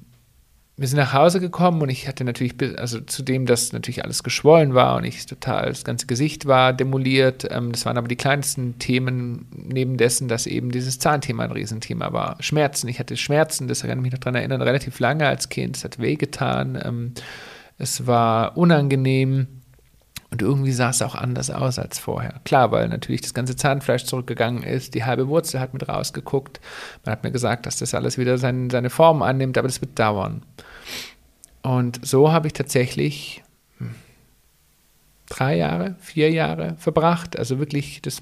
wir 0.79 0.87
sind 0.87 0.99
nach 0.99 1.13
Hause 1.13 1.41
gekommen 1.41 1.83
und 1.83 1.89
ich 1.89 2.07
hatte 2.07 2.23
natürlich, 2.23 2.55
also 2.79 3.01
zudem, 3.01 3.47
dass 3.47 3.73
natürlich 3.73 4.05
alles 4.05 4.23
geschwollen 4.23 4.75
war 4.75 4.97
und 4.97 5.05
ich 5.05 5.27
total, 5.27 5.71
das 5.71 5.83
ganze 5.83 6.07
Gesicht 6.07 6.47
war 6.47 6.73
demoliert. 6.73 7.49
Ähm, 7.51 7.73
das 7.73 7.85
waren 7.85 7.99
aber 7.99 8.07
die 8.07 8.17
kleinsten 8.17 8.79
Themen 8.79 9.47
neben 9.57 9.97
dessen, 9.97 10.29
dass 10.29 10.47
eben 10.47 10.71
dieses 10.71 11.01
Zahnthema 11.01 11.43
ein 11.43 11.51
Riesenthema 11.51 12.13
war. 12.13 12.37
Schmerzen, 12.41 12.87
ich 12.87 13.01
hatte 13.01 13.17
Schmerzen, 13.17 13.67
das 13.67 13.83
kann 13.83 13.99
ich 13.99 14.03
mich 14.03 14.13
noch 14.13 14.21
daran 14.21 14.37
erinnern, 14.37 14.63
relativ 14.63 15.01
lange 15.01 15.27
als 15.27 15.49
Kind, 15.49 15.77
es 15.77 15.85
hat 15.85 15.99
wehgetan. 15.99 16.81
Ähm, 16.81 17.13
es 17.77 18.07
war 18.07 18.57
unangenehm. 18.57 19.49
Und 20.31 20.43
irgendwie 20.43 20.73
sah 20.73 20.91
es 20.91 21.01
auch 21.01 21.15
anders 21.15 21.51
aus 21.51 21.79
als 21.79 21.99
vorher. 21.99 22.41
Klar, 22.45 22.71
weil 22.71 22.89
natürlich 22.89 23.23
das 23.23 23.33
ganze 23.33 23.57
Zahnfleisch 23.57 24.05
zurückgegangen 24.05 24.63
ist, 24.63 24.95
die 24.95 25.05
halbe 25.05 25.29
Wurzel 25.29 25.59
hat 25.59 25.73
mit 25.73 25.89
rausgeguckt. 25.89 26.61
Man 27.05 27.13
hat 27.13 27.25
mir 27.25 27.31
gesagt, 27.31 27.65
dass 27.65 27.79
das 27.79 27.95
alles 27.95 28.19
wieder 28.19 28.37
sein, 28.37 28.69
seine 28.69 28.91
Form 28.91 29.23
annimmt, 29.23 29.57
aber 29.57 29.69
das 29.69 29.81
wird 29.81 29.99
dauern. 29.99 30.43
Und 31.63 32.07
so 32.07 32.31
habe 32.31 32.47
ich 32.47 32.53
tatsächlich 32.53 33.43
hm, 33.79 33.95
drei 35.31 35.57
Jahre, 35.57 35.97
vier 35.99 36.31
Jahre 36.31 36.77
verbracht. 36.79 37.39
Also 37.39 37.59
wirklich 37.59 38.03
das, 38.03 38.21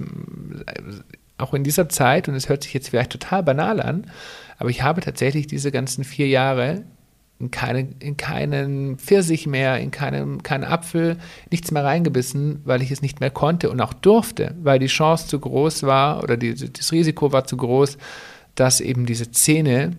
auch 1.39 1.55
in 1.55 1.65
dieser 1.65 1.89
Zeit, 1.89 2.29
und 2.29 2.37
es 2.37 2.49
hört 2.49 2.63
sich 2.63 2.73
jetzt 2.73 2.89
vielleicht 2.89 3.11
total 3.11 3.43
banal 3.43 3.81
an, 3.81 4.09
aber 4.59 4.71
ich 4.71 4.83
habe 4.83 5.01
tatsächlich 5.01 5.49
diese 5.49 5.73
ganzen 5.73 6.05
vier 6.05 6.29
Jahre 6.29 6.85
in, 7.39 7.51
keine, 7.51 7.89
in 8.01 8.17
keinen 8.17 8.99
Pfirsich 8.99 9.47
mehr, 9.47 9.79
in 9.79 9.91
keinen, 9.91 10.43
keinen 10.43 10.65
Apfel, 10.65 11.19
nichts 11.51 11.71
mehr 11.71 11.85
reingebissen, 11.85 12.63
weil 12.65 12.83
ich 12.83 12.91
es 12.91 13.03
nicht 13.03 13.21
mehr 13.21 13.31
konnte 13.31 13.71
und 13.71 13.81
auch 13.81 13.93
durfte, 13.93 14.55
weil 14.63 14.79
die 14.79 14.87
Chance 14.87 15.29
zu 15.29 15.39
groß 15.39 15.83
war 15.83 16.23
oder 16.23 16.37
die, 16.37 16.55
das 16.55 16.93
Risiko 16.93 17.33
war 17.33 17.45
zu 17.47 17.57
groß, 17.57 17.99
dass 18.55 18.81
eben 18.81 19.05
diese 19.05 19.31
Zähne 19.31 19.93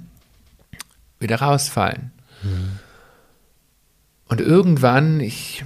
wieder 1.20 1.42
rausfallen. 1.42 2.12
Mhm. 2.44 2.80
Und 4.30 4.42
irgendwann, 4.42 5.20
ich 5.20 5.64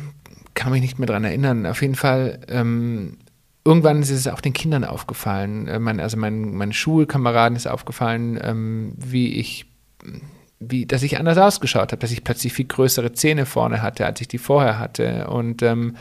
kann 0.53 0.71
mich 0.71 0.81
nicht 0.81 0.99
mehr 0.99 1.07
daran 1.07 1.23
erinnern, 1.23 1.65
auf 1.65 1.81
jeden 1.81 1.95
Fall, 1.95 2.39
ähm, 2.49 3.17
irgendwann 3.63 4.01
ist 4.01 4.11
es 4.11 4.27
auch 4.27 4.41
den 4.41 4.53
Kindern 4.53 4.83
aufgefallen, 4.83 5.67
äh, 5.67 5.79
mein, 5.79 6.01
also 6.01 6.17
mein, 6.17 6.53
meinen 6.53 6.73
Schulkameraden 6.73 7.55
ist 7.55 7.67
aufgefallen, 7.67 8.37
ähm, 8.41 8.91
wie 8.97 9.35
ich 9.35 9.65
wie, 10.61 10.85
dass 10.85 11.03
ich 11.03 11.17
anders 11.17 11.37
ausgeschaut 11.37 11.91
habe, 11.91 11.97
dass 11.97 12.11
ich 12.11 12.23
plötzlich 12.23 12.53
viel 12.53 12.67
größere 12.67 13.11
Zähne 13.13 13.45
vorne 13.45 13.81
hatte, 13.81 14.05
als 14.05 14.21
ich 14.21 14.27
die 14.27 14.37
vorher 14.37 14.79
hatte. 14.79 15.27
Und 15.27 15.63
ähm, 15.63 15.97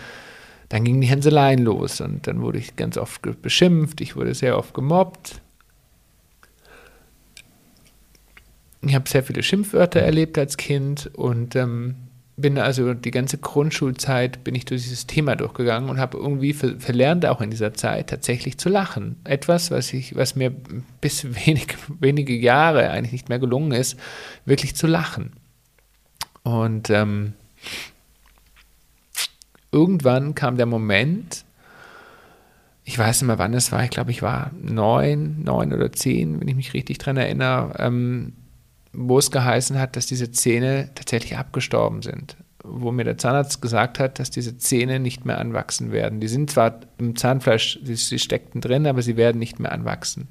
dann 0.68 0.84
gingen 0.84 1.00
die 1.00 1.08
Hänseleien 1.08 1.60
los 1.60 2.00
und 2.00 2.26
dann 2.26 2.42
wurde 2.42 2.58
ich 2.58 2.76
ganz 2.76 2.96
oft 2.96 3.22
beschimpft, 3.42 4.00
ich 4.00 4.14
wurde 4.14 4.34
sehr 4.34 4.56
oft 4.56 4.74
gemobbt. 4.74 5.40
Ich 8.82 8.94
habe 8.94 9.08
sehr 9.08 9.22
viele 9.22 9.42
Schimpfwörter 9.42 10.00
erlebt 10.00 10.38
als 10.38 10.56
Kind 10.56 11.10
und 11.14 11.56
ähm, 11.56 11.96
bin 12.40 12.58
also 12.58 12.94
die 12.94 13.10
ganze 13.10 13.38
Grundschulzeit 13.38 14.44
bin 14.44 14.54
ich 14.54 14.64
durch 14.64 14.82
dieses 14.82 15.06
Thema 15.06 15.36
durchgegangen 15.36 15.90
und 15.90 15.98
habe 15.98 16.18
irgendwie 16.18 16.52
verlernt 16.52 17.26
auch 17.26 17.40
in 17.40 17.50
dieser 17.50 17.74
Zeit 17.74 18.10
tatsächlich 18.10 18.58
zu 18.58 18.68
lachen. 18.68 19.16
Etwas, 19.24 19.70
was 19.70 19.92
ich, 19.92 20.16
was 20.16 20.36
mir 20.36 20.52
bis 21.00 21.24
wenig, 21.46 21.76
wenige 22.00 22.34
Jahre 22.34 22.90
eigentlich 22.90 23.12
nicht 23.12 23.28
mehr 23.28 23.38
gelungen 23.38 23.72
ist, 23.72 23.98
wirklich 24.44 24.74
zu 24.74 24.86
lachen. 24.86 25.32
Und 26.42 26.90
ähm, 26.90 27.34
irgendwann 29.72 30.34
kam 30.34 30.56
der 30.56 30.66
Moment, 30.66 31.44
ich 32.84 32.98
weiß 32.98 33.20
nicht 33.20 33.26
mehr 33.26 33.38
wann 33.38 33.54
es 33.54 33.72
war, 33.72 33.84
ich 33.84 33.90
glaube, 33.90 34.10
ich 34.10 34.22
war 34.22 34.50
neun, 34.60 35.42
neun 35.44 35.72
oder 35.72 35.92
zehn, 35.92 36.40
wenn 36.40 36.48
ich 36.48 36.56
mich 36.56 36.74
richtig 36.74 36.98
dran 36.98 37.16
erinnere, 37.16 37.74
ähm, 37.78 38.32
wo 38.92 39.18
es 39.18 39.30
geheißen 39.30 39.78
hat, 39.78 39.96
dass 39.96 40.06
diese 40.06 40.30
Zähne 40.30 40.90
tatsächlich 40.94 41.36
abgestorben 41.36 42.02
sind. 42.02 42.36
Wo 42.62 42.92
mir 42.92 43.04
der 43.04 43.18
Zahnarzt 43.18 43.62
gesagt 43.62 43.98
hat, 43.98 44.18
dass 44.18 44.30
diese 44.30 44.58
Zähne 44.58 45.00
nicht 45.00 45.24
mehr 45.24 45.38
anwachsen 45.38 45.92
werden. 45.92 46.20
Die 46.20 46.28
sind 46.28 46.50
zwar 46.50 46.80
im 46.98 47.16
Zahnfleisch, 47.16 47.78
sie 47.82 48.18
steckten 48.18 48.60
drin, 48.60 48.86
aber 48.86 49.02
sie 49.02 49.16
werden 49.16 49.38
nicht 49.38 49.60
mehr 49.60 49.72
anwachsen. 49.72 50.28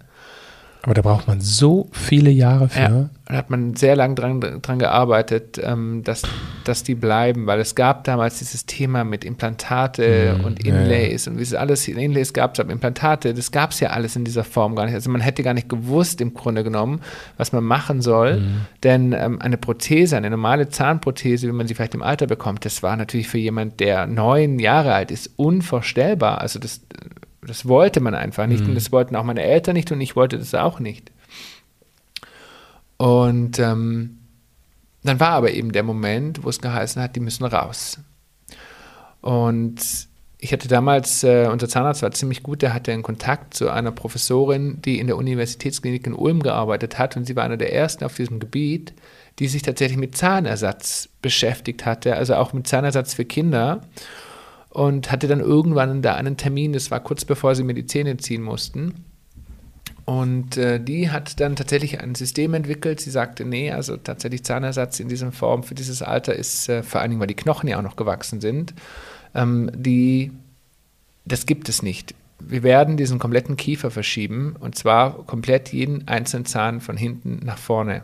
Aber 0.83 0.93
da 0.93 1.01
braucht 1.01 1.27
man 1.27 1.41
so 1.41 1.89
viele 1.91 2.29
Jahre 2.29 2.69
für. 2.69 2.79
Ja, 2.79 3.09
da 3.25 3.35
hat 3.35 3.49
man 3.49 3.75
sehr 3.75 3.97
lange 3.97 4.15
dran, 4.15 4.39
dran 4.39 4.79
gearbeitet, 4.79 5.59
ähm, 5.61 6.03
dass, 6.05 6.21
dass 6.63 6.83
die 6.83 6.95
bleiben, 6.95 7.47
weil 7.47 7.59
es 7.59 7.75
gab 7.75 8.05
damals 8.05 8.39
dieses 8.39 8.65
Thema 8.65 9.03
mit 9.03 9.25
Implantate 9.25 10.37
mm, 10.39 10.45
und 10.45 10.65
Inlays 10.65 11.25
ja, 11.25 11.31
ja. 11.31 11.33
und 11.33 11.39
wie 11.39 11.43
es 11.43 11.53
alles, 11.53 11.85
Inlays 11.87 12.31
gab 12.31 12.53
es, 12.53 12.61
aber 12.61 12.71
Implantate, 12.71 13.33
das 13.33 13.51
gab 13.51 13.71
es 13.71 13.81
ja 13.81 13.89
alles 13.89 14.15
in 14.15 14.23
dieser 14.23 14.45
Form 14.45 14.75
gar 14.77 14.85
nicht. 14.85 14.95
Also 14.95 15.09
man 15.09 15.19
hätte 15.19 15.43
gar 15.43 15.53
nicht 15.53 15.67
gewusst 15.67 16.21
im 16.21 16.33
Grunde 16.33 16.63
genommen, 16.63 17.01
was 17.35 17.51
man 17.51 17.65
machen 17.65 18.01
soll, 18.01 18.37
mm. 18.37 18.61
denn 18.83 19.11
ähm, 19.11 19.41
eine 19.41 19.57
Prothese, 19.57 20.15
eine 20.15 20.29
normale 20.29 20.69
Zahnprothese, 20.69 21.45
wie 21.47 21.51
man 21.51 21.67
sie 21.67 21.75
vielleicht 21.75 21.93
im 21.93 22.03
Alter 22.03 22.25
bekommt, 22.25 22.63
das 22.63 22.83
war 22.83 22.95
natürlich 22.95 23.27
für 23.27 23.37
jemand, 23.37 23.81
der 23.81 24.07
neun 24.07 24.59
Jahre 24.59 24.93
alt 24.93 25.11
ist, 25.11 25.31
unvorstellbar. 25.35 26.39
Also 26.39 26.57
das 26.57 26.79
das 27.49 27.67
wollte 27.67 27.99
man 27.99 28.15
einfach 28.15 28.47
nicht 28.47 28.63
mhm. 28.63 28.69
und 28.69 28.75
das 28.75 28.91
wollten 28.91 29.15
auch 29.15 29.23
meine 29.23 29.43
Eltern 29.43 29.73
nicht 29.73 29.91
und 29.91 29.99
ich 30.01 30.15
wollte 30.15 30.37
das 30.37 30.53
auch 30.55 30.79
nicht. 30.79 31.11
Und 32.97 33.59
ähm, 33.59 34.19
dann 35.03 35.19
war 35.19 35.31
aber 35.31 35.51
eben 35.51 35.71
der 35.71 35.83
Moment, 35.83 36.43
wo 36.43 36.49
es 36.49 36.59
geheißen 36.59 37.01
hat, 37.01 37.15
die 37.15 37.21
müssen 37.21 37.45
raus. 37.45 37.99
Und 39.21 40.07
ich 40.41 40.53
hatte 40.53 40.67
damals, 40.67 41.23
äh, 41.23 41.49
unser 41.51 41.67
Zahnarzt 41.67 42.01
war 42.01 42.11
ziemlich 42.11 42.43
gut, 42.43 42.61
der 42.61 42.73
hatte 42.73 42.93
einen 42.93 43.03
Kontakt 43.03 43.53
zu 43.53 43.69
einer 43.69 43.91
Professorin, 43.91 44.81
die 44.81 44.99
in 44.99 45.07
der 45.07 45.17
Universitätsklinik 45.17 46.07
in 46.07 46.13
Ulm 46.13 46.41
gearbeitet 46.41 46.97
hat 46.97 47.17
und 47.17 47.25
sie 47.25 47.35
war 47.35 47.43
eine 47.43 47.57
der 47.57 47.73
ersten 47.73 48.05
auf 48.05 48.15
diesem 48.15 48.39
Gebiet, 48.39 48.93
die 49.39 49.47
sich 49.47 49.61
tatsächlich 49.61 49.97
mit 49.97 50.15
Zahnersatz 50.15 51.09
beschäftigt 51.21 51.85
hatte, 51.85 52.15
also 52.15 52.35
auch 52.35 52.53
mit 52.53 52.67
Zahnersatz 52.67 53.13
für 53.13 53.25
Kinder 53.25 53.81
und 54.79 55.11
hatte 55.11 55.27
dann 55.27 55.41
irgendwann 55.41 56.01
da 56.01 56.15
einen 56.15 56.37
Termin, 56.37 56.71
das 56.71 56.89
war 56.89 57.01
kurz 57.01 57.25
bevor 57.25 57.53
sie 57.53 57.65
mir 57.65 57.73
die 57.73 57.85
Zähne 57.85 58.15
ziehen 58.15 58.41
mussten. 58.41 59.03
Und 60.05 60.55
äh, 60.55 60.79
die 60.79 61.11
hat 61.11 61.41
dann 61.41 61.57
tatsächlich 61.57 61.99
ein 61.99 62.15
System 62.15 62.53
entwickelt. 62.53 63.01
Sie 63.01 63.11
sagte, 63.11 63.43
nee, 63.43 63.73
also 63.73 63.97
tatsächlich 63.97 64.45
Zahnersatz 64.45 65.01
in 65.01 65.09
dieser 65.09 65.33
Form 65.33 65.63
für 65.63 65.75
dieses 65.75 66.01
Alter 66.01 66.33
ist, 66.33 66.69
äh, 66.69 66.81
vor 66.81 67.01
allen 67.01 67.09
Dingen, 67.09 67.19
weil 67.19 67.27
die 67.27 67.35
Knochen 67.35 67.67
ja 67.67 67.77
auch 67.77 67.81
noch 67.81 67.97
gewachsen 67.97 68.39
sind, 68.39 68.73
ähm, 69.35 69.69
die, 69.75 70.31
das 71.25 71.45
gibt 71.45 71.67
es 71.67 71.83
nicht. 71.83 72.15
Wir 72.39 72.63
werden 72.63 72.95
diesen 72.95 73.19
kompletten 73.19 73.57
Kiefer 73.57 73.91
verschieben 73.91 74.55
und 74.61 74.75
zwar 74.75 75.25
komplett 75.25 75.73
jeden 75.73 76.07
einzelnen 76.07 76.45
Zahn 76.45 76.79
von 76.79 76.95
hinten 76.95 77.41
nach 77.43 77.57
vorne, 77.57 78.03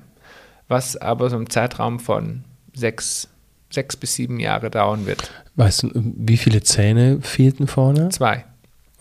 was 0.68 0.98
aber 0.98 1.30
so 1.30 1.38
im 1.38 1.50
Zeitraum 1.50 2.02
von 2.02 2.44
sechs 2.74 3.30
sechs 3.76 3.96
bis 3.96 4.16
sieben 4.16 4.40
Jahre 4.40 4.72
dauern 4.72 5.06
wird. 5.06 5.32
Weißt 5.56 5.84
du, 5.84 5.92
wie 5.94 6.38
viele 6.38 6.64
Zähne 6.64 7.20
fehlten 7.22 7.68
vorne? 7.68 8.10
Zwei. 8.10 8.46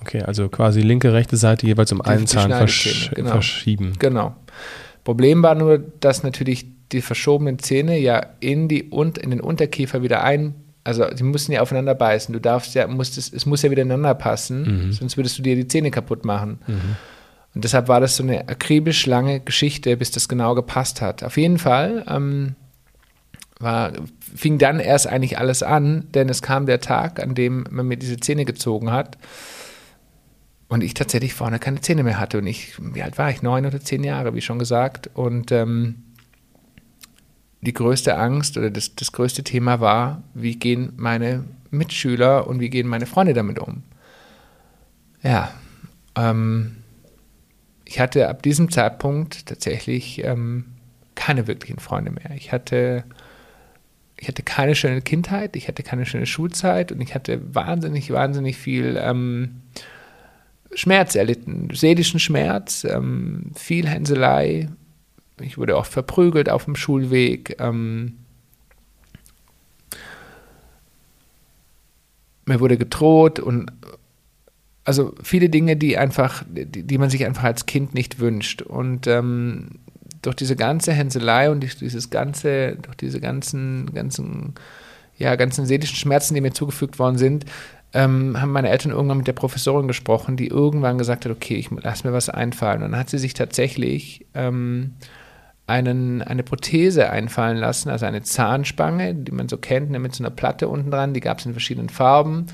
Okay, 0.01 0.23
also 0.23 0.49
quasi 0.49 0.83
linke, 0.83 1.13
rechte 1.15 1.37
Seite 1.37 1.67
jeweils 1.67 1.91
um 1.91 2.03
die, 2.05 2.11
einen 2.11 2.27
Zahn 2.27 2.51
versch 2.51 3.11
genau. 3.15 3.31
verschieben. 3.31 3.95
Genau. 3.99 4.37
Problem 5.03 5.43
war 5.43 5.55
nur, 5.55 5.79
dass 5.79 6.23
natürlich 6.23 6.67
die 6.93 7.01
verschobenen 7.01 7.59
Zähne 7.59 7.99
ja 7.99 8.25
in, 8.41 8.69
die, 8.69 8.85
und 8.85 9.17
in 9.19 9.31
den 9.31 9.41
Unterkiefer 9.41 10.03
wieder 10.03 10.23
ein, 10.23 10.55
also 10.85 11.07
die 11.09 11.23
müssen 11.23 11.53
ja 11.53 11.63
aufeinander 11.63 11.95
beißen. 11.95 12.33
Du 12.33 12.41
darfst 12.41 12.75
ja, 12.75 12.87
musst 12.87 13.17
es, 13.17 13.33
es 13.33 13.47
muss 13.47 13.63
ja 13.63 13.71
wieder 13.71 13.83
ineinander 13.83 14.15
passen, 14.15 14.87
mhm. 14.87 14.93
sonst 14.93 15.17
würdest 15.17 15.39
du 15.39 15.43
dir 15.43 15.57
die 15.57 15.67
Zähne 15.67 15.91
kaputt 15.91 16.25
machen. 16.25 16.59
Mhm. 16.67 16.97
Und 17.55 17.65
deshalb 17.65 17.89
war 17.89 18.01
das 18.01 18.17
so 18.17 18.23
eine 18.23 18.49
akribisch 18.49 19.07
lange 19.07 19.41
Geschichte, 19.41 19.97
bis 19.97 20.11
das 20.11 20.29
genau 20.29 20.55
gepasst 20.55 21.01
hat. 21.01 21.23
Auf 21.23 21.37
jeden 21.37 21.59
Fall 21.59 22.05
ähm, 22.09 22.57
war, 23.65 23.93
fing 24.35 24.59
dann 24.59 24.79
erst 24.79 25.07
eigentlich 25.07 25.39
alles 25.39 25.63
an, 25.63 26.07
denn 26.15 26.29
es 26.29 26.43
kam 26.43 26.67
der 26.67 26.81
Tag, 26.81 27.21
an 27.21 27.35
dem 27.35 27.67
man 27.71 27.89
mir 27.89 27.97
diese 27.97 28.19
Zähne 28.19 28.45
gezogen 28.45 28.93
hat 28.93 29.19
und 30.69 30.83
ich 30.83 30.95
tatsächlich 30.95 31.35
vorne 31.35 31.59
keine 31.59 31.81
Zähne 31.81 32.03
mehr 32.03 32.19
hatte. 32.19 32.39
Und 32.39 32.47
ich, 32.47 32.75
wie 32.81 33.03
alt 33.03 33.19
war 33.19 33.31
ich? 33.31 33.43
Neun 33.43 33.67
oder 33.67 33.81
zehn 33.81 34.05
Jahre, 34.05 34.35
wie 34.35 34.41
schon 34.41 34.59
gesagt. 34.59 35.11
Und 35.15 35.53
ähm, 35.53 36.03
die 37.61 37.73
größte 37.73 38.17
Angst 38.17 38.57
oder 38.57 38.71
das, 38.71 38.95
das 38.95 39.13
größte 39.13 39.45
Thema 39.45 39.81
war, 39.81 40.23
wie 40.35 40.57
gehen 40.57 40.93
meine 40.97 41.45
Mitschüler 41.71 42.47
und 42.47 42.61
wie 42.61 42.71
gehen 42.71 42.87
meine 42.87 43.07
Freunde 43.07 43.35
damit 43.35 43.59
um? 43.59 43.83
Ja, 45.23 45.51
ähm, 46.17 46.77
ich 47.85 48.01
hatte 48.01 48.29
ab 48.29 48.43
diesem 48.43 48.71
Zeitpunkt 48.71 49.47
tatsächlich 49.47 50.23
ähm, 50.25 50.67
keine 51.15 51.47
wirklichen 51.47 51.79
Freunde 51.79 52.11
mehr. 52.11 52.33
Ich 52.37 52.53
hatte 52.53 53.05
ich 54.19 54.29
hatte 54.29 54.43
keine 54.43 54.75
schöne 54.75 55.03
Kindheit, 55.03 55.57
ich 55.57 55.69
hatte 55.69 55.83
keine 55.83 56.07
schöne 56.07 56.27
Schulzeit 56.27 56.93
und 56.93 57.01
ich 57.01 57.15
hatte 57.15 57.41
wahnsinnig, 57.55 58.11
wahnsinnig 58.11 58.57
viel 58.57 58.99
ähm, 59.01 59.63
Schmerz 60.75 61.15
erlitten, 61.15 61.69
seelischen 61.73 62.21
Schmerz, 62.21 62.85
ähm, 62.85 63.53
viel 63.55 63.89
Hänselei. 63.89 64.69
Ich 65.41 65.59
wurde 65.59 65.77
oft 65.77 65.93
verprügelt 65.93 66.49
auf 66.49 66.65
dem 66.65 66.77
Schulweg. 66.77 67.57
Ähm, 67.59 68.19
mir 72.47 72.61
wurde 72.61 72.77
gedroht 72.77 73.41
und 73.41 73.73
also 74.85 75.15
viele 75.23 75.49
Dinge, 75.49 75.77
die 75.77 75.97
einfach, 75.97 76.45
die, 76.47 76.83
die 76.83 76.99
man 76.99 77.11
sich 77.11 77.25
einfach 77.25 77.45
als 77.45 77.67
Kind 77.67 77.95
nicht 77.95 78.19
wünscht. 78.21 78.63
Und 78.63 79.07
ähm, 79.07 79.71
durch 80.27 80.37
diese 80.37 80.57
ganze 80.57 80.93
Hänselei 80.93 81.51
und 81.51 81.61
durch 81.63 81.77
dieses 81.77 82.11
ganze, 82.11 82.77
durch 82.77 82.97
diese 82.97 83.21
ganzen, 83.21 83.93
ganzen, 83.95 84.55
ja, 85.17 85.37
ganzen 85.37 85.67
seelischen 85.67 85.97
Schmerzen, 85.97 86.35
die 86.35 86.41
mir 86.41 86.53
zugefügt 86.53 86.99
worden 86.99 87.19
sind, 87.19 87.45
ähm, 87.93 88.41
haben 88.41 88.51
meine 88.51 88.71
Eltern 88.71 88.93
irgendwann 88.93 89.19
mit 89.19 89.29
der 89.29 89.35
Professorin 89.35 89.87
gesprochen, 89.87 90.37
die 90.37 90.49
irgendwann 90.49 90.99
gesagt 90.99 91.25
hat, 91.25 91.33
okay, 91.33 91.55
ich 91.55 91.71
lass 91.71 92.05
mir 92.05 92.13
was 92.13 92.29
einfallen. 92.29 92.83
Und 92.83 92.93
dann 92.93 93.01
hat 93.01 93.11
sie 93.11 93.19
sich 93.19 93.35
tatsächlich 93.35 94.27
ähm, 94.35 94.95
einen, 95.67 96.21
eine 96.23 96.43
Prothese 96.43 97.11
einfallen 97.11 97.57
lassen, 97.57 97.91
also 97.91 98.05
eine 98.05 98.23
Zahnspange, 98.23 99.15
die 99.15 99.33
man 99.33 99.49
so 99.49 99.57
kennt, 99.57 99.91
ne, 99.91 99.99
mit 99.99 100.15
so 100.15 100.25
einer 100.25 100.35
Platte 100.35 100.69
unten 100.69 100.91
dran, 100.91 101.15
die 101.15 101.21
gab 101.21 101.39
es 101.39 101.47
in 101.47 101.53
verschiedenen 101.53 101.89
Farben 101.89 102.47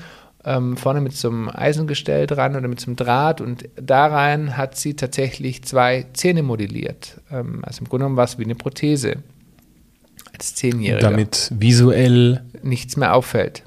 ähm, 0.43 0.77
vorne 0.77 1.01
mit 1.01 1.13
so 1.13 1.29
einem 1.29 1.49
Eisengestell 1.49 2.27
dran 2.27 2.55
oder 2.55 2.67
mit 2.67 2.79
so 2.79 2.87
einem 2.87 2.95
Draht 2.95 3.41
und 3.41 3.69
da 3.75 4.07
rein 4.07 4.57
hat 4.57 4.75
sie 4.75 4.95
tatsächlich 4.95 5.63
zwei 5.63 6.07
Zähne 6.13 6.43
modelliert. 6.43 7.21
Ähm, 7.31 7.59
also 7.63 7.81
im 7.81 7.89
Grunde 7.89 8.03
genommen 8.03 8.17
war 8.17 8.25
es 8.25 8.39
wie 8.39 8.43
eine 8.43 8.55
Prothese 8.55 9.17
als 10.33 10.55
Zehnjähriger. 10.55 11.09
Damit 11.09 11.51
visuell 11.55 12.41
nichts 12.63 12.97
mehr 12.97 13.13
auffällt. 13.13 13.63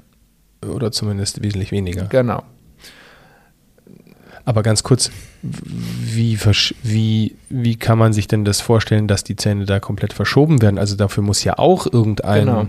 Oder 0.65 0.91
zumindest 0.91 1.43
wesentlich 1.43 1.71
weniger. 1.71 2.05
Genau. 2.05 2.43
Aber 4.45 4.61
ganz 4.61 4.83
kurz, 4.83 5.09
wie, 5.41 6.39
wie, 6.83 7.35
wie 7.49 7.75
kann 7.77 7.97
man 7.97 8.13
sich 8.13 8.27
denn 8.27 8.45
das 8.45 8.61
vorstellen, 8.61 9.07
dass 9.07 9.23
die 9.23 9.35
Zähne 9.35 9.65
da 9.65 9.79
komplett 9.79 10.13
verschoben 10.13 10.61
werden? 10.61 10.77
Also 10.77 10.95
dafür 10.95 11.23
muss 11.23 11.43
ja 11.43 11.57
auch 11.57 11.91
irgendein 11.91 12.45
genau. 12.45 12.67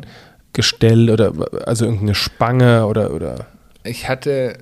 Gestell 0.55 1.11
oder 1.11 1.33
also 1.67 1.85
irgendeine 1.85 2.15
Spange 2.15 2.87
oder, 2.87 3.13
oder. 3.13 3.47
Ich 3.87 4.09
hatte, 4.09 4.59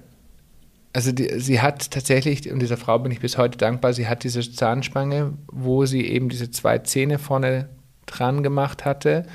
also 0.93 1.13
die, 1.13 1.41
sie 1.41 1.61
hat 1.61 1.91
tatsächlich, 1.91 2.51
und 2.51 2.61
dieser 2.61 2.77
Frau 2.77 2.99
bin 2.99 3.13
ich 3.13 3.21
bis 3.21 3.39
heute 3.39 3.59
dankbar, 3.59 3.93
sie 3.93 4.07
hat 4.07 4.25
diese 4.25 4.41
Zahnspange, 4.41 5.33
wo 5.51 5.87
sie 5.87 6.07
eben 6.07 6.29
diese 6.29 6.51
zwei 6.51 6.79
Zähne 6.79 7.19
vorne 7.19 7.69
dran 8.07 8.43
gemacht 8.43 8.85
hatte 8.85 9.27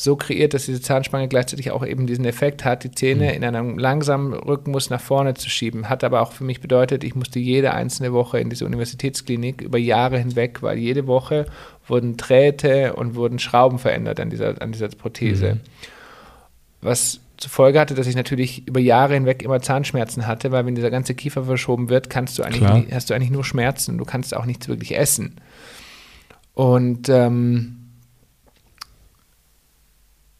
so 0.00 0.14
kreiert, 0.14 0.54
dass 0.54 0.66
diese 0.66 0.80
Zahnspange 0.80 1.26
gleichzeitig 1.26 1.72
auch 1.72 1.84
eben 1.84 2.06
diesen 2.06 2.24
Effekt 2.24 2.64
hat, 2.64 2.84
die 2.84 2.92
Zähne 2.92 3.24
mhm. 3.24 3.30
in 3.30 3.44
einem 3.44 3.78
langsamen 3.78 4.32
Rückenmus 4.32 4.90
nach 4.90 5.00
vorne 5.00 5.34
zu 5.34 5.50
schieben. 5.50 5.88
Hat 5.88 6.04
aber 6.04 6.22
auch 6.22 6.30
für 6.30 6.44
mich 6.44 6.60
bedeutet, 6.60 7.02
ich 7.02 7.16
musste 7.16 7.40
jede 7.40 7.74
einzelne 7.74 8.12
Woche 8.12 8.38
in 8.38 8.48
diese 8.48 8.64
Universitätsklinik 8.64 9.60
über 9.60 9.76
Jahre 9.76 10.16
hinweg, 10.16 10.62
weil 10.62 10.78
jede 10.78 11.08
Woche 11.08 11.46
wurden 11.88 12.16
Drähte 12.16 12.92
und 12.92 13.16
wurden 13.16 13.40
Schrauben 13.40 13.80
verändert 13.80 14.20
an 14.20 14.30
dieser, 14.30 14.62
an 14.62 14.70
dieser 14.70 14.86
Prothese. 14.86 15.54
Mhm. 15.54 15.60
Was 16.80 17.18
zur 17.38 17.50
Folge 17.50 17.78
hatte, 17.78 17.94
dass 17.94 18.06
ich 18.06 18.16
natürlich 18.16 18.66
über 18.66 18.80
Jahre 18.80 19.14
hinweg 19.14 19.42
immer 19.42 19.62
Zahnschmerzen 19.62 20.26
hatte, 20.26 20.50
weil 20.50 20.66
wenn 20.66 20.74
dieser 20.74 20.90
ganze 20.90 21.14
Kiefer 21.14 21.44
verschoben 21.44 21.88
wird, 21.88 22.10
kannst 22.10 22.36
du 22.38 22.42
eigentlich, 22.42 22.92
hast 22.92 23.08
du 23.08 23.14
eigentlich 23.14 23.30
nur 23.30 23.44
Schmerzen. 23.44 23.96
Du 23.96 24.04
kannst 24.04 24.36
auch 24.36 24.44
nichts 24.44 24.68
wirklich 24.68 24.96
essen. 24.96 25.36
Und 26.54 27.08
ähm, 27.08 27.87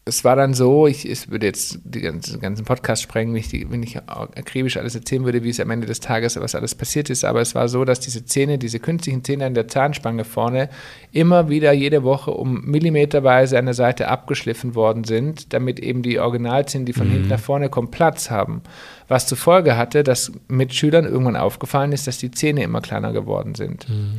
es 0.09 0.23
war 0.25 0.35
dann 0.35 0.53
so, 0.53 0.87
ich, 0.87 1.07
ich 1.07 1.29
würde 1.29 1.45
jetzt 1.45 1.79
den 1.83 2.21
ganzen, 2.41 2.65
Podcast 2.65 3.03
sprengen, 3.03 3.33
wenn 3.33 3.39
ich, 3.39 3.47
die, 3.47 3.69
wenn 3.71 3.83
ich 3.83 3.97
akribisch 4.07 4.77
alles 4.77 4.95
erzählen 4.95 5.23
würde, 5.23 5.43
wie 5.43 5.49
es 5.49 5.59
am 5.59 5.69
Ende 5.69 5.87
des 5.87 5.99
Tages, 5.99 6.39
was 6.39 6.55
alles 6.55 6.75
passiert 6.75 7.09
ist, 7.09 7.23
aber 7.23 7.41
es 7.41 7.55
war 7.55 7.69
so, 7.69 7.85
dass 7.85 7.99
diese 7.99 8.25
Zähne, 8.25 8.57
diese 8.57 8.79
künstlichen 8.79 9.23
Zähne 9.23 9.45
an 9.45 9.53
der 9.53 9.67
Zahnspange 9.67 10.25
vorne 10.25 10.69
immer 11.11 11.49
wieder 11.49 11.71
jede 11.71 12.03
Woche 12.03 12.31
um 12.31 12.65
millimeterweise 12.65 13.57
an 13.57 13.65
der 13.65 13.73
Seite 13.73 14.09
abgeschliffen 14.09 14.75
worden 14.75 15.03
sind, 15.03 15.53
damit 15.53 15.79
eben 15.79 16.01
die 16.01 16.19
Originalzähne, 16.19 16.85
die 16.85 16.93
von 16.93 17.07
mhm. 17.07 17.11
hinten 17.11 17.27
nach 17.29 17.39
vorne 17.39 17.69
kommen, 17.69 17.91
Platz 17.91 18.29
haben. 18.29 18.61
Was 19.07 19.27
zur 19.27 19.37
Folge 19.37 19.77
hatte, 19.77 20.03
dass 20.03 20.31
mit 20.47 20.73
Schülern 20.73 21.05
irgendwann 21.05 21.35
aufgefallen 21.35 21.91
ist, 21.91 22.07
dass 22.07 22.17
die 22.17 22.31
Zähne 22.31 22.63
immer 22.63 22.81
kleiner 22.81 23.13
geworden 23.13 23.55
sind. 23.55 23.87
Mhm. 23.87 24.17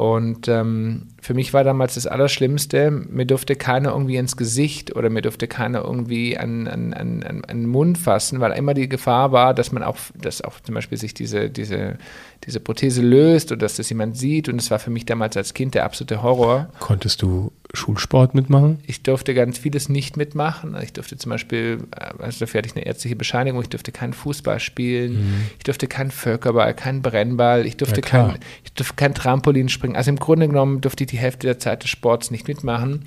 Und 0.00 0.48
ähm, 0.48 1.08
für 1.20 1.34
mich 1.34 1.52
war 1.52 1.62
damals 1.62 1.92
das 1.96 2.06
Allerschlimmste, 2.06 2.90
mir 2.90 3.26
durfte 3.26 3.54
keiner 3.54 3.90
irgendwie 3.90 4.16
ins 4.16 4.34
Gesicht 4.34 4.96
oder 4.96 5.10
mir 5.10 5.20
durfte 5.20 5.46
keiner 5.46 5.84
irgendwie 5.84 6.38
an, 6.38 6.66
an, 6.68 6.94
an, 6.94 7.22
an 7.22 7.42
den 7.46 7.66
Mund 7.66 7.98
fassen, 7.98 8.40
weil 8.40 8.52
immer 8.52 8.72
die 8.72 8.88
Gefahr 8.88 9.30
war, 9.30 9.52
dass 9.52 9.72
man 9.72 9.82
auch, 9.82 9.98
dass 10.14 10.40
auch 10.40 10.58
zum 10.60 10.74
Beispiel 10.74 10.96
sich 10.96 11.12
diese, 11.12 11.50
diese, 11.50 11.98
diese 12.44 12.60
Prothese 12.60 13.02
löst 13.02 13.52
oder 13.52 13.58
dass 13.58 13.76
das 13.76 13.90
jemand 13.90 14.16
sieht. 14.16 14.48
Und 14.48 14.56
das 14.56 14.70
war 14.70 14.78
für 14.78 14.88
mich 14.88 15.04
damals 15.04 15.36
als 15.36 15.52
Kind 15.52 15.74
der 15.74 15.84
absolute 15.84 16.22
Horror. 16.22 16.70
Konntest 16.78 17.20
du 17.20 17.52
Schulsport 17.72 18.34
mitmachen? 18.34 18.78
Ich 18.86 19.02
durfte 19.02 19.34
ganz 19.34 19.58
vieles 19.58 19.88
nicht 19.88 20.16
mitmachen. 20.16 20.76
Ich 20.82 20.92
durfte 20.92 21.16
zum 21.16 21.30
Beispiel, 21.30 21.78
äh, 21.96 22.22
also 22.22 22.40
dafür 22.40 22.58
hatte 22.58 22.68
ich 22.68 22.76
eine 22.76 22.84
ärztliche 22.86 23.16
Bescheinigung, 23.16 23.62
ich 23.62 23.68
durfte 23.68 23.92
keinen 23.92 24.12
Fußball 24.12 24.60
spielen, 24.60 25.12
mhm. 25.12 25.46
ich 25.58 25.64
durfte 25.64 25.86
keinen 25.86 26.10
Völkerball, 26.10 26.74
keinen 26.74 27.02
Brennball, 27.02 27.66
ich 27.66 27.76
durfte, 27.76 28.00
ja, 28.00 28.06
kein, 28.06 28.38
ich 28.64 28.72
durfte 28.72 28.96
kein 28.96 29.14
Trampolin 29.14 29.68
springen. 29.68 29.96
Also 29.96 30.10
im 30.10 30.18
Grunde 30.18 30.48
genommen 30.48 30.80
durfte 30.80 31.04
ich 31.04 31.10
die 31.10 31.18
Hälfte 31.18 31.46
der 31.46 31.58
Zeit 31.58 31.82
des 31.84 31.90
Sports 31.90 32.30
nicht 32.30 32.48
mitmachen. 32.48 33.04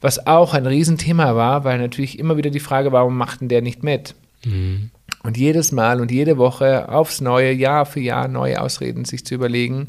Was 0.00 0.26
auch 0.26 0.54
ein 0.54 0.66
Riesenthema 0.66 1.36
war, 1.36 1.64
weil 1.64 1.78
natürlich 1.78 2.18
immer 2.18 2.36
wieder 2.36 2.50
die 2.50 2.60
Frage 2.60 2.90
war, 2.90 3.00
warum 3.00 3.16
macht 3.16 3.40
denn 3.40 3.48
der 3.48 3.62
nicht 3.62 3.84
mit? 3.84 4.16
Mhm. 4.44 4.90
Und 5.22 5.36
jedes 5.36 5.70
Mal 5.70 6.00
und 6.00 6.10
jede 6.10 6.36
Woche 6.36 6.88
aufs 6.88 7.20
Neue, 7.20 7.52
Jahr 7.52 7.86
für 7.86 8.00
Jahr 8.00 8.26
neue 8.26 8.60
Ausreden 8.60 9.04
sich 9.04 9.24
zu 9.24 9.36
überlegen, 9.36 9.86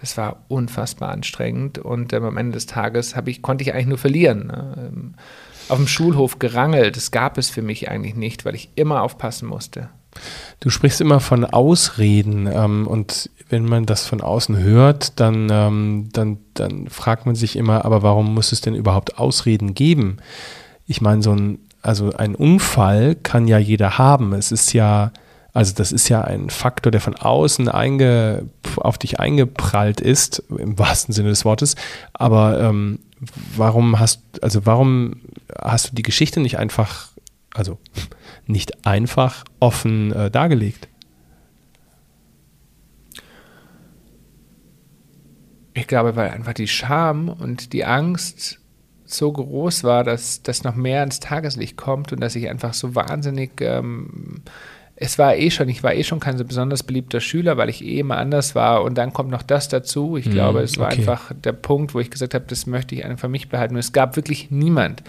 das 0.00 0.16
war 0.16 0.44
unfassbar 0.48 1.10
anstrengend. 1.10 1.78
Und 1.78 2.12
ähm, 2.12 2.24
am 2.24 2.36
Ende 2.36 2.52
des 2.52 2.66
Tages 2.66 3.14
ich, 3.26 3.42
konnte 3.42 3.62
ich 3.62 3.72
eigentlich 3.72 3.86
nur 3.86 3.98
verlieren. 3.98 4.46
Ne? 4.48 4.90
Ähm, 4.92 5.14
auf 5.68 5.78
dem 5.78 5.88
Schulhof 5.88 6.38
gerangelt, 6.38 6.96
das 6.96 7.10
gab 7.10 7.38
es 7.38 7.50
für 7.50 7.62
mich 7.62 7.88
eigentlich 7.88 8.14
nicht, 8.14 8.44
weil 8.44 8.54
ich 8.54 8.70
immer 8.76 9.02
aufpassen 9.02 9.48
musste. 9.48 9.88
Du 10.60 10.70
sprichst 10.70 11.00
immer 11.00 11.20
von 11.20 11.44
Ausreden 11.44 12.48
ähm, 12.50 12.86
und 12.86 13.30
wenn 13.48 13.64
man 13.64 13.84
das 13.84 14.06
von 14.06 14.20
außen 14.20 14.58
hört, 14.58 15.20
dann, 15.20 15.48
ähm, 15.50 16.08
dann, 16.12 16.38
dann 16.54 16.88
fragt 16.88 17.26
man 17.26 17.34
sich 17.34 17.56
immer, 17.56 17.84
aber 17.84 18.02
warum 18.02 18.34
muss 18.34 18.52
es 18.52 18.60
denn 18.60 18.74
überhaupt 18.74 19.18
Ausreden 19.18 19.74
geben? 19.74 20.18
Ich 20.86 21.00
meine, 21.00 21.22
so 21.22 21.32
ein, 21.32 21.58
also 21.82 22.12
ein 22.12 22.34
Unfall 22.34 23.14
kann 23.14 23.46
ja 23.46 23.58
jeder 23.58 23.98
haben. 23.98 24.32
Es 24.32 24.52
ist 24.52 24.72
ja, 24.72 25.12
also 25.56 25.72
das 25.72 25.90
ist 25.90 26.10
ja 26.10 26.20
ein 26.20 26.50
Faktor, 26.50 26.92
der 26.92 27.00
von 27.00 27.16
außen 27.16 27.70
einge, 27.70 28.50
auf 28.76 28.98
dich 28.98 29.20
eingeprallt 29.20 30.02
ist, 30.02 30.40
im 30.50 30.78
wahrsten 30.78 31.14
Sinne 31.14 31.30
des 31.30 31.46
Wortes. 31.46 31.76
Aber 32.12 32.60
ähm, 32.60 32.98
warum 33.56 33.98
hast, 33.98 34.20
also 34.42 34.66
warum 34.66 35.22
hast 35.58 35.90
du 35.90 35.94
die 35.94 36.02
Geschichte 36.02 36.40
nicht 36.40 36.58
einfach, 36.58 37.08
also 37.54 37.78
nicht 38.46 38.86
einfach 38.86 39.44
offen 39.58 40.12
äh, 40.12 40.30
dargelegt? 40.30 40.88
Ich 45.72 45.86
glaube, 45.86 46.16
weil 46.16 46.32
einfach 46.32 46.52
die 46.52 46.68
Scham 46.68 47.30
und 47.30 47.72
die 47.72 47.86
Angst 47.86 48.60
so 49.06 49.32
groß 49.32 49.84
war, 49.84 50.04
dass 50.04 50.42
das 50.42 50.64
noch 50.64 50.74
mehr 50.74 51.02
ins 51.02 51.18
Tageslicht 51.18 51.78
kommt 51.78 52.12
und 52.12 52.20
dass 52.20 52.36
ich 52.36 52.50
einfach 52.50 52.74
so 52.74 52.94
wahnsinnig 52.94 53.52
ähm, 53.62 54.42
es 54.98 55.18
war 55.18 55.36
eh 55.36 55.50
schon, 55.50 55.68
ich 55.68 55.82
war 55.82 55.94
eh 55.94 56.04
schon 56.04 56.20
kein 56.20 56.38
so 56.38 56.44
besonders 56.44 56.82
beliebter 56.82 57.20
Schüler, 57.20 57.58
weil 57.58 57.68
ich 57.68 57.84
eh 57.84 57.98
immer 57.98 58.16
anders 58.16 58.54
war. 58.54 58.82
Und 58.82 58.96
dann 58.96 59.12
kommt 59.12 59.30
noch 59.30 59.42
das 59.42 59.68
dazu. 59.68 60.16
Ich 60.16 60.26
mm, 60.26 60.30
glaube, 60.30 60.60
es 60.60 60.78
war 60.78 60.86
okay. 60.86 61.00
einfach 61.00 61.32
der 61.34 61.52
Punkt, 61.52 61.92
wo 61.92 62.00
ich 62.00 62.10
gesagt 62.10 62.32
habe, 62.32 62.46
das 62.48 62.66
möchte 62.66 62.94
ich 62.94 63.04
einfach 63.04 63.20
für 63.20 63.28
mich 63.28 63.50
behalten. 63.50 63.74
Und 63.74 63.80
es 63.80 63.92
gab 63.92 64.16
wirklich 64.16 64.50
niemand, 64.50 65.02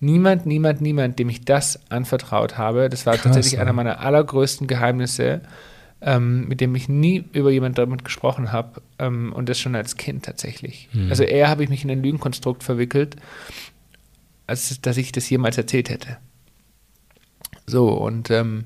niemand, 0.00 0.46
niemand, 0.46 0.80
niemand, 0.80 1.18
dem 1.18 1.28
ich 1.28 1.44
das 1.44 1.78
anvertraut 1.90 2.56
habe. 2.56 2.88
Das 2.88 3.04
war 3.04 3.14
Krass, 3.14 3.24
tatsächlich 3.24 3.60
einer 3.60 3.74
meiner 3.74 4.00
allergrößten 4.00 4.66
Geheimnisse, 4.66 5.42
ähm, 6.00 6.48
mit 6.48 6.62
dem 6.62 6.74
ich 6.74 6.88
nie 6.88 7.24
über 7.34 7.50
jemanden 7.50 7.76
damit 7.76 8.02
gesprochen 8.02 8.50
habe. 8.50 8.80
Ähm, 8.98 9.30
und 9.34 9.50
das 9.50 9.60
schon 9.60 9.76
als 9.76 9.98
Kind 9.98 10.24
tatsächlich. 10.24 10.88
Mm. 10.94 11.10
Also 11.10 11.22
eher 11.22 11.48
habe 11.48 11.62
ich 11.62 11.68
mich 11.68 11.84
in 11.84 11.90
ein 11.90 12.02
Lügenkonstrukt 12.02 12.62
verwickelt, 12.62 13.16
als 14.46 14.80
dass 14.80 14.96
ich 14.96 15.12
das 15.12 15.28
jemals 15.28 15.58
erzählt 15.58 15.90
hätte. 15.90 16.16
So, 17.66 17.88
und 17.90 18.30
ähm, 18.30 18.64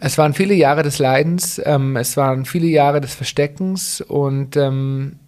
es 0.00 0.18
waren 0.18 0.34
viele 0.34 0.54
Jahre 0.54 0.82
des 0.82 0.98
Leidens, 0.98 1.60
ähm, 1.64 1.96
es 1.96 2.16
waren 2.16 2.44
viele 2.44 2.66
Jahre 2.66 3.00
des 3.00 3.14
Versteckens 3.14 4.00
und 4.00 4.56
ähm, 4.56 5.18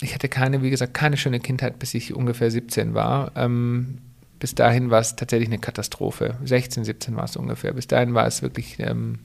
ich 0.00 0.14
hatte 0.14 0.28
keine, 0.28 0.62
wie 0.62 0.70
gesagt, 0.70 0.94
keine 0.94 1.16
schöne 1.16 1.40
Kindheit, 1.40 1.78
bis 1.78 1.94
ich 1.94 2.14
ungefähr 2.14 2.50
17 2.50 2.94
war. 2.94 3.32
Ähm, 3.36 3.98
bis 4.38 4.54
dahin 4.54 4.90
war 4.90 5.00
es 5.00 5.14
tatsächlich 5.14 5.48
eine 5.48 5.60
Katastrophe. 5.60 6.36
16, 6.44 6.84
17 6.84 7.14
war 7.14 7.24
es 7.24 7.36
ungefähr. 7.36 7.72
Bis 7.72 7.86
dahin 7.86 8.12
war 8.12 8.26
es 8.26 8.42
wirklich, 8.42 8.80
ähm, 8.80 9.20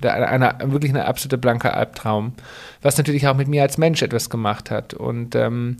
eine, 0.00 0.28
eine, 0.28 0.72
wirklich 0.72 0.92
ein 0.92 1.00
absoluter 1.00 1.38
blanker 1.38 1.76
Albtraum, 1.76 2.34
was 2.80 2.96
natürlich 2.96 3.26
auch 3.26 3.36
mit 3.36 3.48
mir 3.48 3.62
als 3.62 3.78
Mensch 3.78 4.02
etwas 4.02 4.30
gemacht 4.30 4.70
hat. 4.70 4.94
Und 4.94 5.34
ähm, 5.34 5.76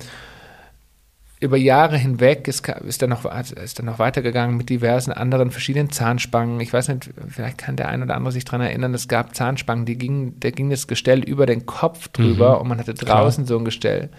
über 1.40 1.56
Jahre 1.56 1.98
hinweg 1.98 2.48
ist, 2.48 2.66
ist, 2.68 3.02
dann 3.02 3.10
noch, 3.10 3.24
ist 3.24 3.78
dann 3.78 3.86
noch 3.86 3.98
weitergegangen 3.98 4.56
mit 4.56 4.70
diversen 4.70 5.12
anderen 5.12 5.50
verschiedenen 5.50 5.90
Zahnspangen. 5.90 6.60
Ich 6.60 6.72
weiß 6.72 6.88
nicht, 6.88 7.10
vielleicht 7.28 7.58
kann 7.58 7.76
der 7.76 7.88
ein 7.88 8.02
oder 8.02 8.14
andere 8.14 8.32
sich 8.32 8.44
daran 8.44 8.62
erinnern, 8.62 8.94
es 8.94 9.08
gab 9.08 9.34
Zahnspangen, 9.34 9.84
die 9.84 9.98
ging, 9.98 10.38
da 10.40 10.50
ging 10.50 10.70
das 10.70 10.86
Gestell 10.86 11.22
über 11.22 11.46
den 11.46 11.66
Kopf 11.66 12.08
drüber 12.08 12.54
mhm. 12.54 12.60
und 12.62 12.68
man 12.68 12.78
hatte 12.78 12.94
draußen 12.94 13.44
Klar. 13.44 13.48
so 13.48 13.58
ein 13.58 13.64
Gestell. 13.64 14.10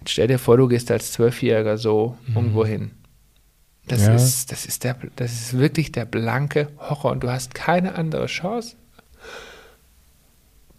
Jetzt 0.00 0.10
stell 0.10 0.28
dir 0.28 0.38
vor, 0.38 0.56
du 0.56 0.66
gehst 0.66 0.90
als 0.90 1.12
Zwölfjähriger 1.12 1.78
so 1.78 2.16
mhm. 2.26 2.36
irgendwo 2.36 2.66
hin. 2.66 2.90
Das, 3.86 4.06
ja. 4.06 4.14
ist, 4.14 4.50
das, 4.50 4.66
ist 4.66 4.82
der, 4.82 4.96
das 5.14 5.32
ist 5.32 5.58
wirklich 5.58 5.92
der 5.92 6.06
blanke 6.06 6.68
Horror 6.78 7.12
und 7.12 7.22
du 7.22 7.30
hast 7.30 7.54
keine 7.54 7.94
andere 7.94 8.26
Chance, 8.26 8.76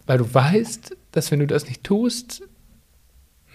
weil 0.06 0.18
du 0.18 0.34
weißt, 0.34 0.94
dass 1.12 1.30
wenn 1.30 1.38
du 1.38 1.46
das 1.46 1.66
nicht 1.66 1.84
tust, 1.84 2.42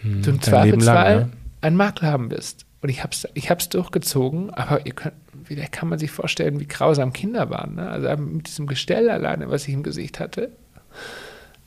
hm, 0.01 0.23
du 0.23 0.31
im 0.31 0.41
Zweifelsfall 0.41 1.15
lang, 1.17 1.29
ne? 1.29 1.42
Ein 1.63 1.75
Makler 1.75 2.11
haben 2.11 2.29
wirst. 2.29 2.65
Und 2.81 2.89
ich 2.89 3.01
habe 3.01 3.13
es 3.13 3.27
ich 3.33 3.49
hab's 3.49 3.69
durchgezogen, 3.69 4.49
aber 4.49 4.85
ihr 4.85 4.93
könnt, 4.93 5.15
vielleicht 5.45 5.71
kann 5.71 5.87
man 5.87 5.99
sich 5.99 6.11
vorstellen, 6.11 6.59
wie 6.59 6.67
grausam 6.67 7.13
Kinder 7.13 7.49
waren. 7.49 7.75
Ne? 7.75 7.89
Also 7.89 8.21
mit 8.21 8.47
diesem 8.47 8.67
Gestell 8.67 9.09
alleine, 9.09 9.49
was 9.49 9.67
ich 9.67 9.73
im 9.73 9.83
Gesicht 9.83 10.19
hatte, 10.19 10.51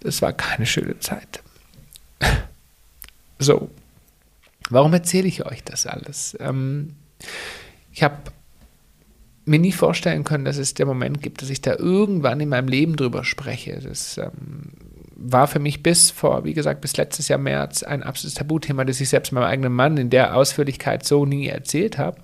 das 0.00 0.20
war 0.20 0.34
keine 0.34 0.66
schöne 0.66 0.98
Zeit. 0.98 1.42
so, 3.38 3.70
warum 4.68 4.92
erzähle 4.92 5.26
ich 5.26 5.46
euch 5.46 5.64
das 5.64 5.86
alles? 5.86 6.36
Ähm, 6.38 6.94
ich 7.92 8.02
habe 8.02 8.16
mir 9.46 9.58
nie 9.58 9.72
vorstellen 9.72 10.24
können, 10.24 10.44
dass 10.44 10.58
es 10.58 10.74
der 10.74 10.84
Moment 10.84 11.22
gibt, 11.22 11.40
dass 11.40 11.48
ich 11.48 11.62
da 11.62 11.76
irgendwann 11.76 12.40
in 12.40 12.50
meinem 12.50 12.68
Leben 12.68 12.96
drüber 12.96 13.24
spreche. 13.24 13.80
Das 13.80 14.18
ähm, 14.18 14.72
war 15.16 15.46
für 15.48 15.58
mich 15.58 15.82
bis 15.82 16.10
vor, 16.10 16.44
wie 16.44 16.54
gesagt, 16.54 16.82
bis 16.82 16.96
letztes 16.96 17.28
Jahr 17.28 17.38
März 17.38 17.82
ein 17.82 18.02
absolutes 18.02 18.34
Tabuthema, 18.34 18.84
das 18.84 19.00
ich 19.00 19.08
selbst 19.08 19.32
meinem 19.32 19.44
eigenen 19.44 19.72
Mann 19.72 19.96
in 19.96 20.10
der 20.10 20.36
Ausführlichkeit 20.36 21.04
so 21.04 21.24
nie 21.24 21.48
erzählt 21.48 21.98
habe, 21.98 22.20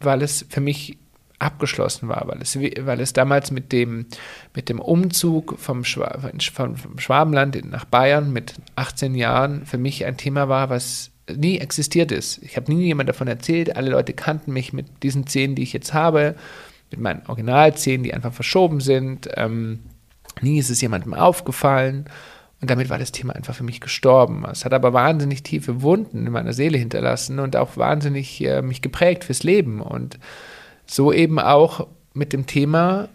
weil 0.00 0.22
es 0.22 0.46
für 0.48 0.60
mich 0.60 0.98
abgeschlossen 1.38 2.08
war, 2.08 2.26
weil 2.26 2.40
es, 2.40 2.58
weil 2.58 3.00
es 3.00 3.12
damals 3.12 3.50
mit 3.50 3.70
dem, 3.72 4.06
mit 4.54 4.68
dem 4.68 4.80
Umzug 4.80 5.58
vom, 5.58 5.84
Schwa 5.84 6.18
vom, 6.54 6.76
vom 6.76 6.98
Schwabenland 6.98 7.70
nach 7.70 7.84
Bayern 7.84 8.32
mit 8.32 8.54
18 8.76 9.14
Jahren 9.14 9.66
für 9.66 9.78
mich 9.78 10.06
ein 10.06 10.16
Thema 10.16 10.48
war, 10.48 10.70
was 10.70 11.10
nie 11.30 11.58
existiert 11.58 12.12
ist. 12.12 12.42
Ich 12.42 12.56
habe 12.56 12.72
nie 12.72 12.86
jemand 12.86 13.08
davon 13.08 13.28
erzählt. 13.28 13.76
Alle 13.76 13.90
Leute 13.90 14.12
kannten 14.14 14.52
mich 14.52 14.72
mit 14.72 15.02
diesen 15.02 15.26
Zähnen, 15.26 15.54
die 15.54 15.62
ich 15.62 15.72
jetzt 15.72 15.92
habe, 15.92 16.34
mit 16.90 17.00
meinen 17.00 17.26
Originalzähnen, 17.26 18.04
die 18.04 18.14
einfach 18.14 18.32
verschoben 18.32 18.80
sind. 18.80 19.28
Ähm, 19.36 19.80
nie 20.44 20.58
ist 20.58 20.70
es 20.70 20.80
jemandem 20.80 21.14
aufgefallen. 21.14 22.04
Und 22.60 22.70
damit 22.70 22.88
war 22.88 22.98
das 22.98 23.12
Thema 23.12 23.34
einfach 23.34 23.54
für 23.54 23.64
mich 23.64 23.80
gestorben. 23.80 24.44
Es 24.50 24.64
hat 24.64 24.72
aber 24.72 24.92
wahnsinnig 24.92 25.42
tiefe 25.42 25.82
Wunden 25.82 26.26
in 26.26 26.32
meiner 26.32 26.52
Seele 26.52 26.78
hinterlassen 26.78 27.38
und 27.38 27.56
auch 27.56 27.76
wahnsinnig 27.76 28.42
äh, 28.44 28.62
mich 28.62 28.80
geprägt 28.80 29.24
fürs 29.24 29.42
Leben. 29.42 29.80
Und 29.80 30.18
so 30.86 31.12
eben 31.12 31.38
auch 31.38 31.86
mit 32.14 32.32
dem 32.32 32.46
Thema, 32.46 33.08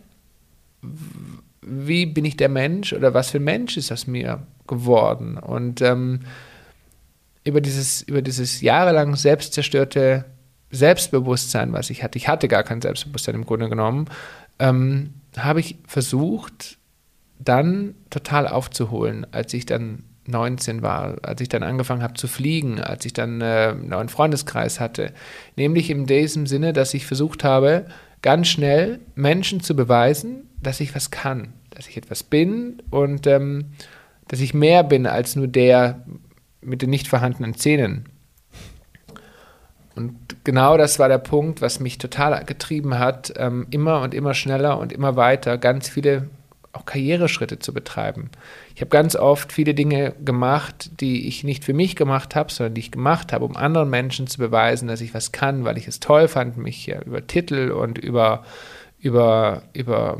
wie 1.62 2.06
bin 2.06 2.26
ich 2.26 2.38
der 2.38 2.50
Mensch 2.50 2.94
oder 2.94 3.14
was 3.14 3.32
für 3.32 3.40
ein 3.40 3.44
Mensch 3.44 3.78
ist 3.78 3.92
aus 3.92 4.08
mir 4.08 4.46
geworden? 4.68 5.38
Und 5.38 5.82
ähm, 5.82 6.22
über 7.44 7.62
dieses, 7.62 8.02
über 8.04 8.22
dieses 8.22 8.62
jahrelang 8.62 9.16
selbstzerstörte 9.16 10.26
Selbstbewusstsein, 10.72 11.74
was 11.74 11.90
ich 11.90 12.04
hatte, 12.04 12.18
ich 12.18 12.28
hatte 12.28 12.48
gar 12.48 12.64
kein 12.64 12.82
Selbstbewusstsein 12.82 13.36
im 13.36 13.46
Grunde 13.46 13.70
genommen, 13.70 14.06
ähm, 14.60 15.14
habe 15.38 15.60
ich 15.60 15.78
versucht, 15.88 16.79
dann 17.40 17.96
total 18.10 18.48
aufzuholen, 18.48 19.26
als 19.32 19.54
ich 19.54 19.66
dann 19.66 20.04
19 20.28 20.82
war, 20.82 21.18
als 21.24 21.42
ich 21.42 21.50
dann 21.50 21.64
angefangen 21.64 22.04
habe 22.04 22.14
zu 22.14 22.28
fliegen, 22.28 22.80
als 22.80 23.06
ich 23.06 23.14
dann 23.14 23.42
äh, 23.42 23.70
einen 23.72 23.90
neuen 23.90 24.10
Freundeskreis 24.10 24.80
hatte. 24.80 25.12
Nämlich 25.56 25.90
in 25.90 26.06
diesem 26.06 26.46
Sinne, 26.46 26.74
dass 26.74 26.94
ich 26.94 27.06
versucht 27.06 27.44
habe, 27.44 27.86
ganz 28.22 28.48
schnell 28.48 29.00
Menschen 29.16 29.62
zu 29.62 29.76
beweisen, 29.76 30.50
dass 30.62 30.80
ich 30.80 30.94
was 30.94 31.10
kann, 31.10 31.54
dass 31.70 31.88
ich 31.88 31.98
etwas 31.98 32.24
bin 32.24 32.82
und 32.90 33.26
ähm, 33.28 33.72
dass 34.28 34.42
ich 34.42 34.54
mehr 34.54 34.84
bin 34.84 35.08
als 35.08 35.36
nur 35.36 35.48
der 35.48 36.06
mit 36.62 36.82
den 36.82 36.90
nicht 36.90 37.08
vorhandenen 37.08 37.56
Zähnen. 37.56 38.06
Und 39.96 40.16
genau 40.44 40.78
das 40.78 41.00
war 41.00 41.08
der 41.10 41.18
Punkt, 41.18 41.62
was 41.62 41.80
mich 41.80 41.98
total 41.98 42.44
getrieben 42.46 43.00
hat, 43.00 43.34
ähm, 43.38 43.68
immer 43.70 44.02
und 44.02 44.14
immer 44.14 44.34
schneller 44.34 44.78
und 44.78 44.94
immer 44.94 45.16
weiter 45.16 45.58
ganz 45.58 45.90
viele 45.90 46.30
auch 46.72 46.86
Karriereschritte 46.86 47.60
zu 47.60 47.74
betreiben. 47.74 48.30
Ich 48.76 48.82
habe 48.82 48.90
ganz 48.90 49.16
oft 49.16 49.52
viele 49.52 49.74
Dinge 49.74 50.14
gemacht, 50.24 50.92
die 51.00 51.28
ich 51.28 51.44
nicht 51.44 51.66
für 51.66 51.74
mich 51.74 51.96
gemacht 51.96 52.36
habe, 52.36 52.52
sondern 52.52 52.76
die 52.76 52.82
ich 52.82 52.92
gemacht 52.92 53.34
habe, 53.34 53.46
um 53.46 53.56
anderen 53.56 53.90
Menschen 53.90 54.28
zu 54.28 54.38
beweisen, 54.38 54.88
dass 54.88 55.02
ich 55.02 55.14
was 55.14 55.32
kann, 55.32 55.66
weil 55.66 55.78
ich 55.78 55.88
es 55.88 56.00
toll 56.00 56.28
fand, 56.28 56.58
mich 56.58 56.86
ja 56.86 57.02
über 57.02 57.26
Titel 57.26 57.72
und 57.72 57.98
über, 57.98 58.44
über, 59.00 59.64
über 59.74 60.20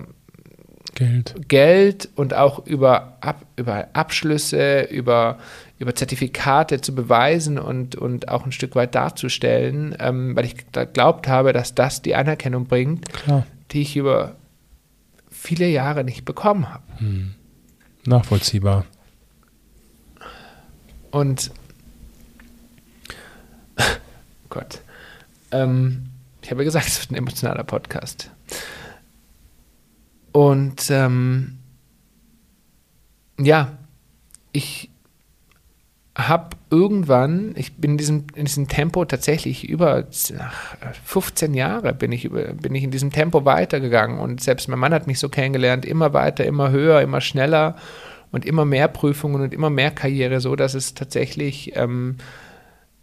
Geld. 0.96 1.36
Geld 1.48 2.10
und 2.16 2.34
auch 2.34 2.66
über, 2.66 3.18
Ab, 3.22 3.46
über 3.56 3.88
Abschlüsse, 3.94 4.82
über, 4.82 5.38
über 5.78 5.94
Zertifikate 5.94 6.82
zu 6.82 6.96
beweisen 6.96 7.60
und, 7.60 7.96
und 7.96 8.28
auch 8.28 8.46
ein 8.46 8.52
Stück 8.52 8.76
weit 8.76 8.96
darzustellen, 8.96 9.96
ähm, 10.00 10.36
weil 10.36 10.46
ich 10.46 10.72
geglaubt 10.72 11.28
habe, 11.28 11.54
dass 11.54 11.76
das 11.76 12.02
die 12.02 12.16
Anerkennung 12.16 12.66
bringt, 12.66 13.08
Klar. 13.14 13.46
die 13.72 13.82
ich 13.82 13.96
über 13.96 14.36
viele 15.40 15.68
Jahre 15.68 16.04
nicht 16.04 16.26
bekommen 16.26 16.70
habe. 16.70 16.84
Hm. 16.98 17.34
Nachvollziehbar. 18.06 18.86
Und 21.12 21.52
Gott, 24.50 24.82
ähm, 25.52 26.10
ich 26.42 26.52
habe 26.52 26.62
ja 26.62 26.66
gesagt, 26.66 26.88
es 26.88 27.00
wird 27.00 27.12
ein 27.12 27.16
emotionaler 27.16 27.64
Podcast. 27.64 28.30
Und 30.34 30.90
ähm, 30.90 31.58
ja, 33.40 33.78
ich 34.52 34.90
habe 36.28 36.58
irgendwann, 36.70 37.54
ich 37.56 37.78
bin 37.78 37.92
in 37.92 37.98
diesem, 37.98 38.24
in 38.36 38.46
diesem 38.46 38.68
Tempo 38.68 39.06
tatsächlich 39.06 39.68
über 39.68 40.08
nach 40.32 40.96
15 41.06 41.54
Jahre 41.54 41.94
bin 41.94 42.12
ich, 42.12 42.30
bin 42.30 42.76
ich 42.76 42.84
in 42.84 42.92
diesem 42.92 43.12
Tempo 43.12 43.46
weitergegangen 43.46 44.20
und 44.20 44.42
selbst 44.42 44.68
mein 44.68 44.80
Mann 44.80 44.94
hat 44.94 45.08
mich 45.08 45.20
so 45.20 45.30
kennengelernt, 45.30 45.86
immer 45.86 46.14
weiter, 46.14 46.46
immer 46.46 46.72
höher, 46.72 47.02
immer 47.02 47.22
schneller 47.22 47.76
und 48.32 48.46
immer 48.46 48.66
mehr 48.66 48.88
Prüfungen 48.88 49.42
und 49.42 49.54
immer 49.54 49.70
mehr 49.70 49.92
Karriere, 49.92 50.42
so 50.42 50.56
dass 50.56 50.74
es 50.74 50.94
tatsächlich, 50.94 51.76
ähm, 51.76 52.18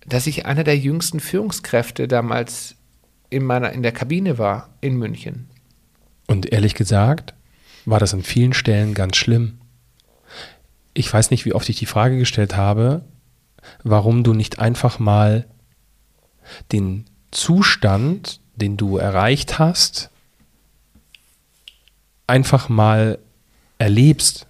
dass 0.07 0.27
ich 0.27 0.47
einer 0.47 0.65
der 0.65 0.77
jüngsten 0.77 1.21
Führungskräfte 1.21 2.09
damals 2.09 2.77
in 3.31 3.45
meiner, 3.45 3.73
in 3.73 3.83
der 3.83 3.93
Kabine 3.93 4.39
war 4.39 4.69
in 4.81 4.97
München. 4.97 5.49
Und 6.29 6.53
ehrlich 6.53 6.75
gesagt, 6.75 7.35
war 7.85 7.99
das 7.99 8.15
an 8.15 8.23
vielen 8.23 8.53
Stellen 8.53 8.95
ganz 8.95 9.17
schlimm 9.17 9.59
ich 10.97 11.13
weiß 11.13 11.31
nicht, 11.31 11.45
wie 11.45 11.53
oft 11.53 11.69
ich 11.69 11.79
die 11.79 11.87
Frage 11.87 12.19
gestellt 12.19 12.57
habe, 12.57 13.03
warum 13.85 14.25
du 14.25 14.33
nicht 14.33 14.59
einfach 14.59 14.99
mal 14.99 15.47
den 16.73 17.05
Zustand, 17.31 18.41
den 18.55 18.77
du 18.77 18.97
erreicht 18.97 19.59
hast, 19.59 20.11
einfach 22.27 22.69
mal 22.69 23.19
erlebst. 23.79 24.47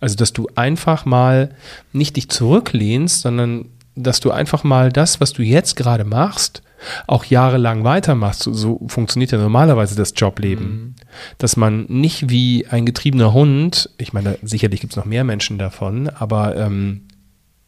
Also, 0.00 0.16
dass 0.16 0.32
du 0.32 0.48
einfach 0.54 1.04
mal 1.04 1.54
nicht 1.92 2.16
dich 2.16 2.30
zurücklehnst, 2.30 3.20
sondern 3.20 3.68
dass 3.94 4.20
du 4.20 4.30
einfach 4.30 4.64
mal 4.64 4.90
das, 4.90 5.20
was 5.20 5.32
du 5.32 5.42
jetzt 5.42 5.76
gerade 5.76 6.04
machst, 6.04 6.62
auch 7.06 7.24
jahrelang 7.24 7.84
weitermachst. 7.84 8.42
So, 8.42 8.52
so 8.52 8.80
funktioniert 8.88 9.32
ja 9.32 9.38
normalerweise 9.38 9.96
das 9.96 10.12
Jobleben. 10.16 10.66
Mhm. 10.66 10.94
Dass 11.38 11.56
man 11.56 11.86
nicht 11.88 12.30
wie 12.30 12.66
ein 12.68 12.86
getriebener 12.86 13.32
Hund, 13.32 13.90
ich 13.98 14.12
meine, 14.12 14.38
sicherlich 14.42 14.80
gibt 14.80 14.92
es 14.92 14.96
noch 14.96 15.04
mehr 15.04 15.24
Menschen 15.24 15.58
davon, 15.58 16.08
aber 16.08 16.56
ähm, 16.56 17.02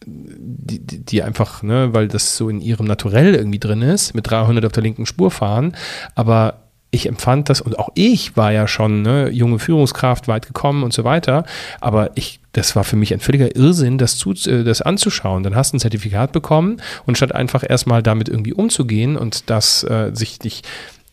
die, 0.06 0.80
die, 0.80 1.22
einfach, 1.22 1.62
ne, 1.62 1.92
weil 1.92 2.08
das 2.08 2.36
so 2.36 2.48
in 2.48 2.60
ihrem 2.60 2.86
Naturell 2.86 3.34
irgendwie 3.34 3.58
drin 3.58 3.82
ist, 3.82 4.14
mit 4.14 4.30
300 4.30 4.64
auf 4.64 4.72
der 4.72 4.82
linken 4.82 5.06
Spur 5.06 5.30
fahren, 5.30 5.76
aber 6.14 6.67
ich 6.90 7.06
empfand 7.06 7.50
das 7.50 7.60
und 7.60 7.78
auch 7.78 7.90
ich 7.94 8.36
war 8.36 8.52
ja 8.52 8.66
schon 8.66 9.02
ne, 9.02 9.28
junge 9.30 9.58
Führungskraft, 9.58 10.26
weit 10.26 10.46
gekommen 10.46 10.82
und 10.82 10.92
so 10.92 11.04
weiter. 11.04 11.44
Aber 11.80 12.10
ich, 12.14 12.40
das 12.52 12.76
war 12.76 12.84
für 12.84 12.96
mich 12.96 13.12
ein 13.12 13.20
völliger 13.20 13.54
Irrsinn, 13.54 13.98
das, 13.98 14.16
zu, 14.16 14.32
äh, 14.32 14.64
das 14.64 14.80
anzuschauen. 14.80 15.42
Dann 15.42 15.54
hast 15.54 15.72
du 15.72 15.76
ein 15.76 15.80
Zertifikat 15.80 16.32
bekommen 16.32 16.80
und 17.04 17.16
statt 17.16 17.34
einfach 17.34 17.62
erstmal 17.68 18.02
damit 18.02 18.28
irgendwie 18.28 18.54
umzugehen 18.54 19.16
und 19.16 19.50
das 19.50 19.84
äh, 19.84 20.10
sich 20.14 20.38
dich 20.38 20.62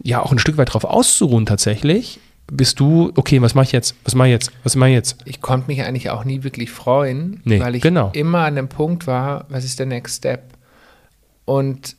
ja 0.01 0.21
auch 0.21 0.31
ein 0.31 0.39
Stück 0.39 0.57
weit 0.57 0.73
drauf 0.73 0.85
auszuruhen 0.85 1.45
tatsächlich, 1.45 2.19
bist 2.51 2.79
du, 2.79 3.11
okay, 3.15 3.41
was 3.41 3.55
mache 3.55 3.65
ich 3.65 3.71
jetzt? 3.71 3.95
Was 4.03 4.13
mache 4.15 4.27
ich 4.27 4.33
jetzt? 4.33 4.51
Was 4.63 4.75
mache 4.75 4.89
ich 4.89 4.95
jetzt? 4.95 5.17
Ich 5.25 5.41
konnte 5.41 5.67
mich 5.67 5.83
eigentlich 5.83 6.09
auch 6.11 6.25
nie 6.25 6.43
wirklich 6.43 6.69
freuen, 6.71 7.41
nee, 7.43 7.59
weil 7.59 7.75
ich 7.75 7.81
genau. 7.81 8.11
immer 8.13 8.39
an 8.39 8.55
dem 8.55 8.69
Punkt 8.69 9.07
war, 9.07 9.45
was 9.49 9.65
ist 9.65 9.79
der 9.79 9.87
Next 9.87 10.17
Step? 10.17 10.53
Und 11.45 11.95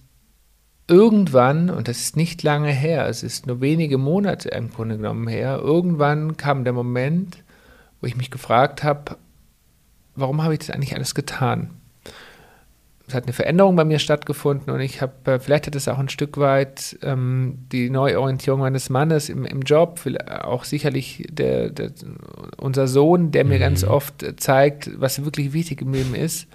irgendwann, 0.88 1.70
und 1.70 1.88
das 1.88 1.98
ist 1.98 2.16
nicht 2.16 2.42
lange 2.42 2.70
her, 2.70 3.08
es 3.08 3.22
ist 3.22 3.46
nur 3.46 3.60
wenige 3.60 3.98
Monate 3.98 4.50
im 4.50 4.70
Grunde 4.70 4.96
genommen 4.96 5.26
her, 5.26 5.60
irgendwann 5.62 6.36
kam 6.36 6.64
der 6.64 6.72
Moment, 6.72 7.38
wo 8.00 8.06
ich 8.06 8.16
mich 8.16 8.30
gefragt 8.30 8.84
habe, 8.84 9.16
warum 10.14 10.42
habe 10.42 10.54
ich 10.54 10.60
das 10.60 10.70
eigentlich 10.70 10.94
alles 10.94 11.14
getan? 11.14 11.70
Es 13.08 13.14
hat 13.14 13.24
eine 13.24 13.32
Veränderung 13.32 13.76
bei 13.76 13.84
mir 13.84 14.00
stattgefunden 14.00 14.72
und 14.72 14.80
ich 14.80 15.00
habe, 15.00 15.32
äh, 15.32 15.38
vielleicht 15.38 15.68
hat 15.68 15.76
es 15.76 15.86
auch 15.86 15.98
ein 15.98 16.08
Stück 16.08 16.38
weit 16.38 16.98
ähm, 17.02 17.58
die 17.70 17.88
Neuorientierung 17.88 18.60
meines 18.60 18.90
Mannes 18.90 19.28
im, 19.28 19.44
im 19.44 19.62
Job, 19.62 20.00
auch 20.28 20.64
sicherlich 20.64 21.24
der, 21.30 21.70
der, 21.70 21.92
unser 22.56 22.88
Sohn, 22.88 23.30
der 23.30 23.44
mir 23.44 23.56
mhm. 23.56 23.60
ganz 23.60 23.84
oft 23.84 24.24
zeigt, 24.38 24.90
was 25.00 25.24
wirklich 25.24 25.52
wichtig 25.52 25.82
im 25.82 25.92
Leben 25.92 26.16
ist 26.16 26.48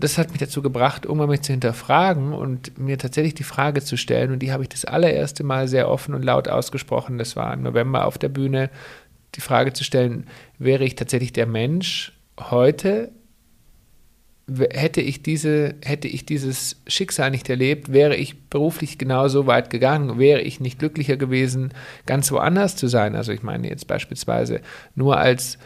das 0.00 0.16
hat 0.16 0.30
mich 0.30 0.38
dazu 0.38 0.62
gebracht, 0.62 1.04
irgendwann 1.04 1.30
mich 1.30 1.42
zu 1.42 1.52
hinterfragen 1.52 2.32
und 2.32 2.78
mir 2.78 2.98
tatsächlich 2.98 3.34
die 3.34 3.44
Frage 3.44 3.82
zu 3.82 3.96
stellen. 3.96 4.32
Und 4.32 4.40
die 4.40 4.52
habe 4.52 4.62
ich 4.62 4.68
das 4.68 4.84
allererste 4.84 5.42
Mal 5.44 5.66
sehr 5.66 5.88
offen 5.88 6.14
und 6.14 6.24
laut 6.24 6.48
ausgesprochen. 6.48 7.18
Das 7.18 7.36
war 7.36 7.52
im 7.52 7.62
November 7.62 8.06
auf 8.06 8.18
der 8.18 8.28
Bühne. 8.28 8.70
Die 9.34 9.40
Frage 9.40 9.72
zu 9.72 9.84
stellen, 9.84 10.26
wäre 10.58 10.84
ich 10.84 10.94
tatsächlich 10.94 11.32
der 11.32 11.46
Mensch 11.46 12.12
heute? 12.38 13.10
Hätte 14.70 15.02
ich, 15.02 15.22
diese, 15.22 15.74
hätte 15.82 16.08
ich 16.08 16.24
dieses 16.24 16.80
Schicksal 16.86 17.30
nicht 17.30 17.50
erlebt, 17.50 17.92
wäre 17.92 18.16
ich 18.16 18.48
beruflich 18.48 18.96
genauso 18.96 19.46
weit 19.46 19.68
gegangen, 19.68 20.18
wäre 20.18 20.40
ich 20.40 20.58
nicht 20.58 20.78
glücklicher 20.78 21.18
gewesen, 21.18 21.74
ganz 22.06 22.32
woanders 22.32 22.74
zu 22.74 22.86
sein. 22.86 23.14
Also 23.14 23.32
ich 23.32 23.42
meine 23.42 23.68
jetzt 23.68 23.86
beispielsweise 23.88 24.62
nur 24.94 25.18
als 25.18 25.58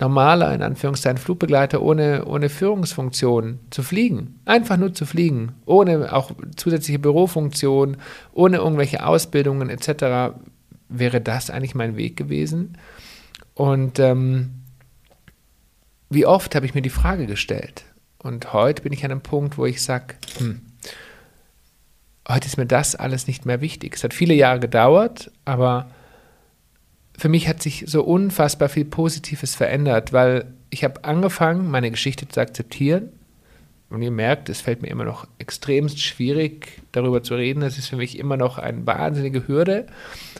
normaler, 0.00 0.54
in 0.54 0.62
Anführungszeichen, 0.62 1.18
Flugbegleiter 1.18 1.82
ohne, 1.82 2.24
ohne 2.24 2.48
Führungsfunktion 2.48 3.60
zu 3.70 3.82
fliegen. 3.82 4.40
Einfach 4.46 4.76
nur 4.76 4.94
zu 4.94 5.06
fliegen, 5.06 5.52
ohne 5.66 6.12
auch 6.12 6.32
zusätzliche 6.56 6.98
Bürofunktion, 6.98 7.98
ohne 8.32 8.58
irgendwelche 8.58 9.04
Ausbildungen 9.06 9.68
etc. 9.68 10.34
Wäre 10.88 11.20
das 11.20 11.50
eigentlich 11.50 11.74
mein 11.74 11.96
Weg 11.96 12.16
gewesen? 12.16 12.78
Und 13.54 13.98
ähm, 13.98 14.50
wie 16.08 16.26
oft 16.26 16.54
habe 16.54 16.66
ich 16.66 16.74
mir 16.74 16.82
die 16.82 16.90
Frage 16.90 17.26
gestellt? 17.26 17.84
Und 18.18 18.52
heute 18.52 18.82
bin 18.82 18.92
ich 18.92 19.04
an 19.04 19.10
einem 19.10 19.20
Punkt, 19.20 19.58
wo 19.58 19.66
ich 19.66 19.82
sage, 19.82 20.14
hm, 20.38 20.60
heute 22.28 22.46
ist 22.46 22.56
mir 22.56 22.66
das 22.66 22.96
alles 22.96 23.26
nicht 23.26 23.46
mehr 23.46 23.60
wichtig. 23.60 23.96
Es 23.96 24.04
hat 24.04 24.14
viele 24.14 24.34
Jahre 24.34 24.60
gedauert, 24.60 25.30
aber 25.44 25.90
für 27.20 27.28
mich 27.28 27.48
hat 27.48 27.62
sich 27.62 27.84
so 27.86 28.02
unfassbar 28.02 28.70
viel 28.70 28.86
Positives 28.86 29.54
verändert, 29.54 30.14
weil 30.14 30.46
ich 30.70 30.84
habe 30.84 31.04
angefangen, 31.04 31.70
meine 31.70 31.90
Geschichte 31.90 32.26
zu 32.26 32.40
akzeptieren. 32.40 33.10
Und 33.90 34.00
ihr 34.00 34.10
merkt, 34.10 34.48
es 34.48 34.62
fällt 34.62 34.80
mir 34.80 34.88
immer 34.88 35.04
noch 35.04 35.28
extremst 35.36 36.00
schwierig, 36.00 36.80
darüber 36.92 37.22
zu 37.22 37.34
reden. 37.34 37.60
Das 37.60 37.76
ist 37.76 37.88
für 37.88 37.96
mich 37.96 38.18
immer 38.18 38.38
noch 38.38 38.56
eine 38.56 38.86
wahnsinnige 38.86 39.46
Hürde. 39.46 39.84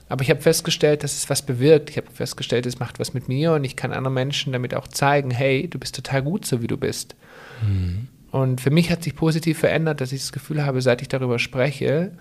Aber 0.09 0.23
ich 0.23 0.31
habe 0.31 0.41
festgestellt, 0.41 1.05
dass 1.05 1.13
es 1.13 1.29
was 1.29 1.43
bewirkt. 1.43 1.91
Ich 1.91 1.99
habe 1.99 2.11
festgestellt, 2.15 2.65
es 2.65 2.79
macht 2.79 2.99
was 2.99 3.13
mit 3.13 3.29
mir 3.29 3.53
und 3.53 3.65
ich 3.65 3.77
kann 3.77 3.93
anderen 3.93 4.15
Menschen 4.15 4.55
damit 4.55 4.75
auch 4.75 4.89
zeigen, 4.89 5.31
hey, 5.31 5.69
du 5.69 5.79
bist 5.79 5.95
total 5.95 6.23
gut, 6.23 6.47
so 6.47 6.63
wie 6.63 6.67
du 6.67 6.79
bist. 6.79 7.15
Mhm. 7.61 8.09
Und 8.31 8.63
für 8.63 8.71
mich 8.71 8.91
hat 8.91 9.05
sich 9.05 9.15
positiv 9.15 9.59
verändert, 9.59 10.01
dass 10.01 10.13
ich 10.13 10.21
das 10.21 10.33
Gefühl 10.33 10.65
habe, 10.65 10.81
seit 10.81 11.03
ich 11.03 11.09
darüber 11.09 11.39
spreche, 11.39 12.13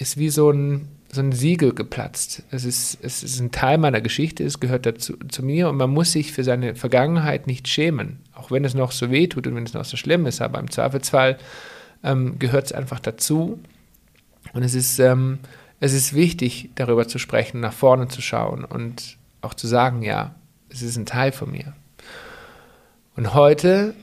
ist 0.00 0.16
wie 0.16 0.30
so 0.30 0.50
ein, 0.50 0.88
so 1.12 1.20
ein 1.20 1.32
Siegel 1.32 1.74
geplatzt. 1.74 2.42
Es 2.50 2.64
ist, 2.64 2.98
es 3.02 3.22
ist 3.22 3.40
ein 3.40 3.50
Teil 3.50 3.78
meiner 3.78 4.00
Geschichte, 4.00 4.44
es 4.44 4.60
gehört 4.60 4.86
dazu 4.86 5.16
zu 5.28 5.44
mir 5.44 5.68
und 5.68 5.76
man 5.76 5.90
muss 5.90 6.12
sich 6.12 6.32
für 6.32 6.44
seine 6.44 6.74
Vergangenheit 6.74 7.46
nicht 7.46 7.68
schämen, 7.68 8.20
auch 8.34 8.50
wenn 8.50 8.64
es 8.64 8.74
noch 8.74 8.92
so 8.92 9.10
weh 9.10 9.26
tut 9.26 9.46
und 9.46 9.54
wenn 9.56 9.64
es 9.64 9.74
noch 9.74 9.84
so 9.84 9.96
schlimm 9.96 10.26
ist. 10.26 10.40
Aber 10.40 10.58
im 10.58 10.70
Zweifelsfall 10.70 11.38
ähm, 12.02 12.38
gehört 12.38 12.66
es 12.66 12.72
einfach 12.72 13.00
dazu. 13.00 13.60
Und 14.54 14.62
es 14.62 14.74
ist, 14.74 14.98
ähm, 14.98 15.38
es 15.80 15.92
ist 15.92 16.14
wichtig, 16.14 16.70
darüber 16.74 17.06
zu 17.06 17.18
sprechen, 17.18 17.60
nach 17.60 17.72
vorne 17.72 18.08
zu 18.08 18.22
schauen 18.22 18.64
und 18.64 19.18
auch 19.42 19.54
zu 19.54 19.66
sagen, 19.66 20.02
ja, 20.02 20.34
es 20.70 20.82
ist 20.82 20.96
ein 20.96 21.06
Teil 21.06 21.32
von 21.32 21.50
mir. 21.50 21.74
Und 23.16 23.34
heute 23.34 23.94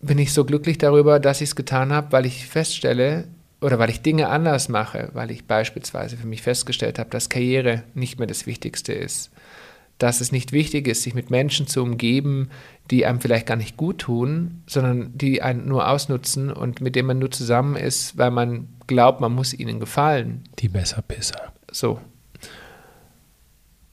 bin 0.00 0.18
ich 0.18 0.32
so 0.32 0.44
glücklich 0.44 0.78
darüber, 0.78 1.20
dass 1.20 1.40
ich 1.40 1.50
es 1.50 1.56
getan 1.56 1.92
habe, 1.92 2.12
weil 2.12 2.26
ich 2.26 2.46
feststelle 2.46 3.24
oder 3.66 3.80
weil 3.80 3.90
ich 3.90 4.00
Dinge 4.00 4.28
anders 4.28 4.68
mache, 4.68 5.10
weil 5.12 5.32
ich 5.32 5.48
beispielsweise 5.48 6.16
für 6.16 6.28
mich 6.28 6.40
festgestellt 6.40 7.00
habe, 7.00 7.10
dass 7.10 7.28
Karriere 7.28 7.82
nicht 7.94 8.16
mehr 8.16 8.28
das 8.28 8.46
Wichtigste 8.46 8.92
ist. 8.92 9.32
Dass 9.98 10.20
es 10.20 10.30
nicht 10.30 10.52
wichtig 10.52 10.86
ist, 10.86 11.02
sich 11.02 11.14
mit 11.14 11.32
Menschen 11.32 11.66
zu 11.66 11.82
umgeben, 11.82 12.50
die 12.92 13.04
einem 13.04 13.20
vielleicht 13.20 13.46
gar 13.46 13.56
nicht 13.56 13.76
gut 13.76 13.98
tun, 13.98 14.62
sondern 14.68 15.18
die 15.18 15.42
einen 15.42 15.66
nur 15.66 15.88
ausnutzen 15.88 16.52
und 16.52 16.80
mit 16.80 16.94
denen 16.94 17.08
man 17.08 17.18
nur 17.18 17.32
zusammen 17.32 17.74
ist, 17.74 18.16
weil 18.16 18.30
man 18.30 18.68
glaubt, 18.86 19.20
man 19.20 19.34
muss 19.34 19.52
ihnen 19.52 19.80
gefallen. 19.80 20.44
Die 20.60 20.68
Besserpisser. 20.68 21.52
So. 21.72 21.98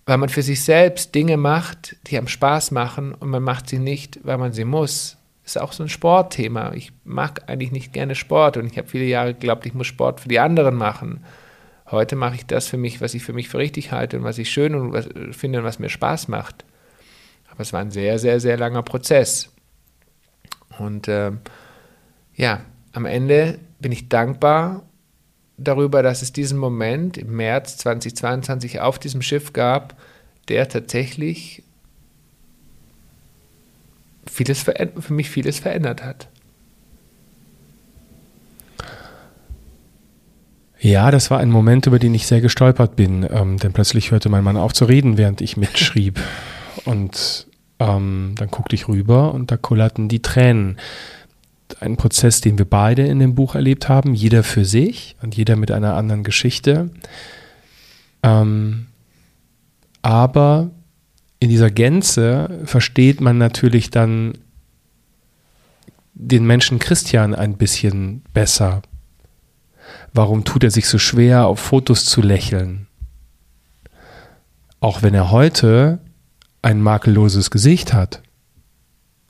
Weil 0.05 0.19
man 0.19 0.29
für 0.29 0.43
sich 0.43 0.61
selbst 0.61 1.15
Dinge 1.15 1.37
macht, 1.37 1.95
die 2.05 2.17
einem 2.19 2.27
Spaß 2.27 2.69
machen 2.69 3.15
und 3.15 3.31
man 3.31 3.41
macht 3.41 3.69
sie 3.69 3.79
nicht, 3.79 4.19
weil 4.21 4.37
man 4.37 4.53
sie 4.53 4.65
muss 4.65 5.17
ist 5.55 5.61
auch 5.61 5.73
so 5.73 5.83
ein 5.83 5.89
Sportthema. 5.89 6.73
Ich 6.73 6.91
mag 7.03 7.43
eigentlich 7.47 7.71
nicht 7.71 7.93
gerne 7.93 8.15
Sport 8.15 8.57
und 8.57 8.65
ich 8.65 8.77
habe 8.77 8.87
viele 8.87 9.05
Jahre 9.05 9.33
geglaubt, 9.33 9.65
ich 9.65 9.73
muss 9.73 9.87
Sport 9.87 10.21
für 10.21 10.29
die 10.29 10.39
anderen 10.39 10.75
machen. 10.75 11.23
Heute 11.89 12.15
mache 12.15 12.35
ich 12.35 12.45
das 12.45 12.67
für 12.67 12.77
mich, 12.77 13.01
was 13.01 13.13
ich 13.13 13.23
für 13.23 13.33
mich 13.33 13.49
für 13.49 13.57
richtig 13.57 13.91
halte 13.91 14.17
und 14.17 14.23
was 14.23 14.37
ich 14.37 14.49
schön 14.49 14.73
und 14.73 14.93
was, 14.93 15.07
finde 15.31 15.59
und 15.59 15.65
was 15.65 15.79
mir 15.79 15.89
Spaß 15.89 16.27
macht. 16.27 16.65
Aber 17.49 17.61
es 17.61 17.73
war 17.73 17.81
ein 17.81 17.91
sehr, 17.91 18.17
sehr, 18.17 18.39
sehr 18.39 18.57
langer 18.57 18.81
Prozess. 18.81 19.51
Und 20.79 21.07
äh, 21.07 21.31
ja, 22.35 22.61
am 22.93 23.05
Ende 23.05 23.59
bin 23.79 23.91
ich 23.91 24.09
dankbar 24.09 24.83
darüber, 25.57 26.01
dass 26.01 26.21
es 26.21 26.33
diesen 26.33 26.57
Moment 26.57 27.17
im 27.17 27.35
März 27.35 27.77
2022 27.77 28.79
auf 28.79 28.97
diesem 28.97 29.21
Schiff 29.21 29.53
gab, 29.53 29.95
der 30.47 30.67
tatsächlich 30.67 31.63
vieles 34.29 34.63
für 34.63 35.13
mich 35.13 35.29
vieles 35.29 35.59
verändert 35.59 36.03
hat. 36.03 36.27
Ja, 40.83 41.11
das 41.11 41.31
war 41.31 41.39
ein 41.39 41.49
Moment, 41.49 41.87
über 41.87 41.97
den 41.97 42.13
ich 42.13 42.27
sehr 42.27 42.41
gestolpert 42.41 42.97
bin, 42.97 43.25
ähm, 43.31 43.57
denn 43.57 43.71
plötzlich 43.71 44.11
hörte 44.11 44.27
mein 44.27 44.43
Mann 44.43 44.57
auf 44.57 44.73
zu 44.73 44.83
reden, 44.83 45.17
während 45.17 45.39
ich 45.39 45.55
mitschrieb. 45.55 46.19
und 46.85 47.47
ähm, 47.79 48.35
dann 48.37 48.49
guckte 48.49 48.75
ich 48.75 48.89
rüber 48.89 49.33
und 49.33 49.49
da 49.49 49.55
kullerten 49.55 50.09
die 50.09 50.21
Tränen. 50.21 50.77
Ein 51.79 51.95
Prozess, 51.95 52.41
den 52.41 52.57
wir 52.57 52.65
beide 52.65 53.03
in 53.07 53.19
dem 53.19 53.33
Buch 53.33 53.55
erlebt 53.55 53.87
haben, 53.87 54.13
jeder 54.13 54.43
für 54.43 54.65
sich 54.65 55.15
und 55.23 55.35
jeder 55.35 55.55
mit 55.55 55.71
einer 55.71 55.95
anderen 55.95 56.23
Geschichte. 56.23 56.91
Ähm, 58.21 58.87
aber 60.01 60.69
in 61.43 61.49
dieser 61.49 61.71
Gänze 61.71 62.61
versteht 62.63 63.19
man 63.19 63.37
natürlich 63.37 63.89
dann 63.89 64.37
den 66.13 66.45
Menschen 66.45 66.79
Christian 66.79 67.35
ein 67.35 67.57
bisschen 67.57 68.23
besser. 68.33 68.81
Warum 70.13 70.45
tut 70.45 70.63
er 70.63 70.71
sich 70.71 70.87
so 70.87 70.97
schwer, 70.97 71.47
auf 71.47 71.59
Fotos 71.59 72.05
zu 72.05 72.21
lächeln? 72.21 72.87
Auch 74.79 75.01
wenn 75.01 75.13
er 75.13 75.31
heute 75.31 75.99
ein 76.61 76.81
makelloses 76.81 77.51
Gesicht 77.51 77.93
hat. 77.93 78.21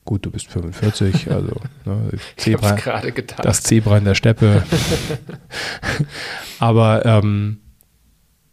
Gut, 0.05 0.23
du 0.23 0.29
bist 0.29 0.45
45, 0.49 1.31
also 1.31 1.55
ne, 1.85 2.11
Zebra, 2.37 2.77
das 3.41 3.63
Zebra 3.63 3.97
in 3.97 4.05
der 4.05 4.13
Steppe. 4.13 4.63
Aber 6.59 7.07
ähm, 7.07 7.57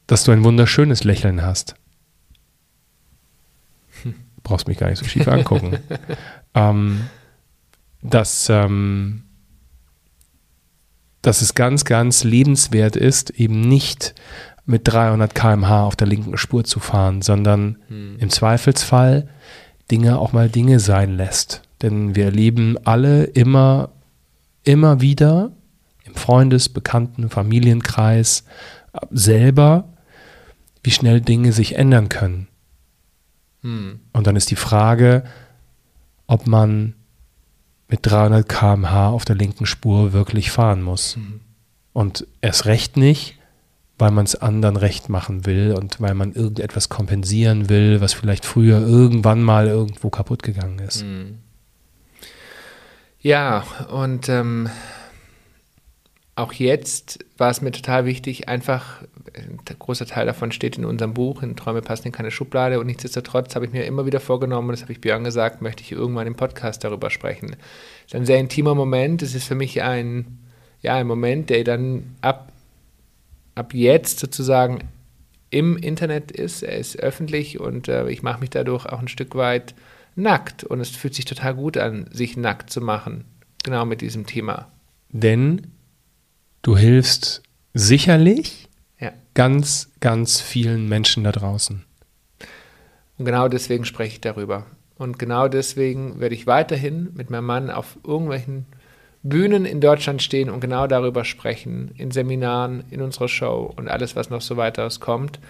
dass 0.07 0.25
du 0.25 0.33
ein 0.33 0.45
wunderschönes 0.45 1.05
Lächeln 1.05 1.43
hast 1.43 1.75
brauchst 4.51 4.69
mich 4.69 4.79
gar 4.79 4.91
nicht 4.91 4.99
so 4.99 5.07
schief 5.07 5.29
angucken, 5.29 5.79
ähm, 6.55 7.09
dass, 8.03 8.49
ähm, 8.51 9.23
dass 11.23 11.41
es 11.41 11.55
ganz, 11.55 11.85
ganz 11.85 12.25
lebenswert 12.25 12.97
ist, 12.97 13.31
eben 13.31 13.61
nicht 13.61 14.15
mit 14.67 14.87
300 14.87 15.35
km/h 15.35 15.85
auf 15.85 15.97
der 15.97 16.07
linken 16.07 16.37
Spur 16.37 16.65
zu 16.65 16.81
fahren, 16.81 17.23
sondern 17.23 17.79
hm. 17.89 18.17
im 18.19 18.31
Zweifelsfall 18.31 19.29
Dinge 19.91 20.19
auch 20.19 20.33
mal 20.33 20.49
Dinge 20.49 20.81
sein 20.81 21.17
lässt. 21.17 21.63
Denn 21.83 22.15
wir 22.15 22.27
erleben 22.27 22.77
alle 22.85 23.25
immer, 23.25 23.91
immer 24.65 25.01
wieder 25.01 25.53
im 26.05 26.15
Freundes-, 26.15 26.69
Bekannten-, 26.69 27.31
Familienkreis 27.31 28.45
selber, 29.11 29.89
wie 30.83 30.91
schnell 30.91 31.21
Dinge 31.21 31.53
sich 31.53 31.77
ändern 31.77 32.09
können. 32.09 32.49
Hm. 33.63 34.01
Und 34.13 34.27
dann 34.27 34.37
ist 34.37 34.51
die 34.51 34.57
Frage, 34.57 35.25
ob 36.27 36.47
man 36.47 36.95
mit 37.89 38.01
300 38.03 38.49
km/h 38.49 39.09
auf 39.09 39.25
der 39.25 39.37
linken 39.37 39.67
Spur 39.67 40.13
wirklich 40.13 40.51
fahren 40.51 40.83
muss. 40.83 41.17
Mhm. 41.17 41.41
Und 41.93 42.27
erst 42.41 42.67
recht 42.67 42.97
nicht, 42.97 43.37
weil 43.99 44.13
man 44.13 44.25
es 44.25 44.37
anderen 44.37 44.77
recht 44.77 45.09
machen 45.09 45.45
will 45.45 45.75
und 45.77 46.01
weil 46.01 46.15
man 46.15 46.33
irgendetwas 46.33 46.89
kompensieren 46.89 47.69
will, 47.69 48.01
was 48.01 48.13
vielleicht 48.13 48.47
früher 48.47 48.81
irgendwann 48.81 49.43
mal 49.43 49.67
irgendwo 49.67 50.09
kaputt 50.09 50.43
gegangen 50.43 50.79
ist. 50.79 51.03
Mhm. 51.03 51.39
Ja, 53.21 53.65
und 53.91 54.29
ähm, 54.31 54.71
auch 56.37 56.53
jetzt 56.55 57.19
war 57.37 57.51
es 57.51 57.61
mir 57.61 57.73
total 57.73 58.07
wichtig, 58.07 58.49
einfach, 58.49 59.03
ein 59.35 59.59
großer 59.79 60.07
Teil 60.07 60.27
davon 60.27 60.53
steht 60.53 60.79
in 60.79 60.85
unserem 60.85 61.15
Buch, 61.15 61.43
in 61.43 61.57
Träume 61.57 61.83
passen 61.83 62.09
in 62.09 62.13
keine 62.13 62.31
Schublade. 62.31 62.81
Und 62.81 62.87
nichtsdestotrotz 62.87 63.55
habe 63.55 63.67
ich 63.67 63.73
mir 63.73 63.85
immer 63.85 64.07
wieder 64.07 64.21
vorgenommen, 64.21 64.69
und 64.69 64.73
das 64.73 64.83
habe 64.83 64.93
ich 64.93 65.01
Björn 65.01 65.25
gesagt, 65.25 65.63
möchte 65.63 65.83
ich 65.83 65.93
irgendwann 65.93 66.27
im 66.27 66.35
Podcast 66.35 66.85
darüber 66.85 67.11
sprechen. 67.11 67.57
Es 68.01 68.07
ist 68.07 68.15
ein 68.15 68.27
sehr 68.27 68.39
intimer 68.39 68.75
Moment, 68.75 69.23
es 69.23 69.35
ist 69.35 69.47
für 69.47 69.55
mich 69.55 69.83
ein, 69.83 70.39
ja, 70.83 70.97
ein 70.97 71.07
Moment, 71.07 71.51
der 71.51 71.65
dann 71.65 72.17
ab, 72.21 72.53
ab 73.55 73.75
jetzt 73.75 74.19
sozusagen 74.21 74.89
im 75.51 75.77
Internet 75.77 76.31
ist, 76.31 76.63
er 76.63 76.79
ist 76.79 76.99
öffentlich 76.99 77.59
und 77.59 77.89
äh, 77.89 78.09
ich 78.09 78.23
mache 78.23 78.41
mich 78.41 78.51
dadurch 78.51 78.87
auch 78.87 79.01
ein 79.01 79.09
Stück 79.09 79.35
weit 79.35 79.75
nackt. 80.15 80.65
Und 80.65 80.81
es 80.81 80.91
fühlt 80.91 81.15
sich 81.15 81.25
total 81.25 81.55
gut 81.55 81.77
an, 81.77 82.07
sich 82.13 82.37
nackt 82.37 82.71
zu 82.71 82.81
machen, 82.81 83.25
genau 83.65 83.85
mit 83.85 84.01
diesem 84.01 84.27
Thema. 84.27 84.71
Denn 85.09 85.67
Du 86.63 86.77
hilfst 86.77 87.43
sicherlich 87.73 88.69
ja. 89.01 89.13
ganz, 89.35 89.91
ganz 90.01 90.41
vielen 90.41 90.89
Menschen 90.89 91.25
da 91.25 91.33
draußen. 91.33 91.85
Und 93.19 93.25
genau 93.25 93.49
deswegen 93.49 93.85
spreche 93.85 94.15
ich 94.15 94.21
darüber. 94.21 94.67
Und 94.97 95.19
genau 95.19 95.49
deswegen 95.49 96.21
werde 96.21 96.35
ich 96.35 96.47
weiterhin 96.47 97.11
mit 97.15 97.31
meinem 97.31 97.47
Mann 97.47 97.71
auf 97.71 97.97
irgendwelchen 98.07 98.67
Bühnen 99.23 99.67
in 99.67 99.81
Deutschland 99.81 100.23
stehen 100.23 100.49
und 100.49 100.61
genau 100.61 100.87
darüber 100.87 101.25
sprechen, 101.25 101.91
in 101.97 102.11
Seminaren, 102.11 102.85
in 102.91 103.03
unserer 103.03 103.29
Show 103.29 103.73
und 103.77 103.89
alles, 103.89 104.17
was 104.17 104.31
noch 104.31 104.41
so 104.41 104.57
weiteres 104.57 105.01
kommt, 105.01 105.41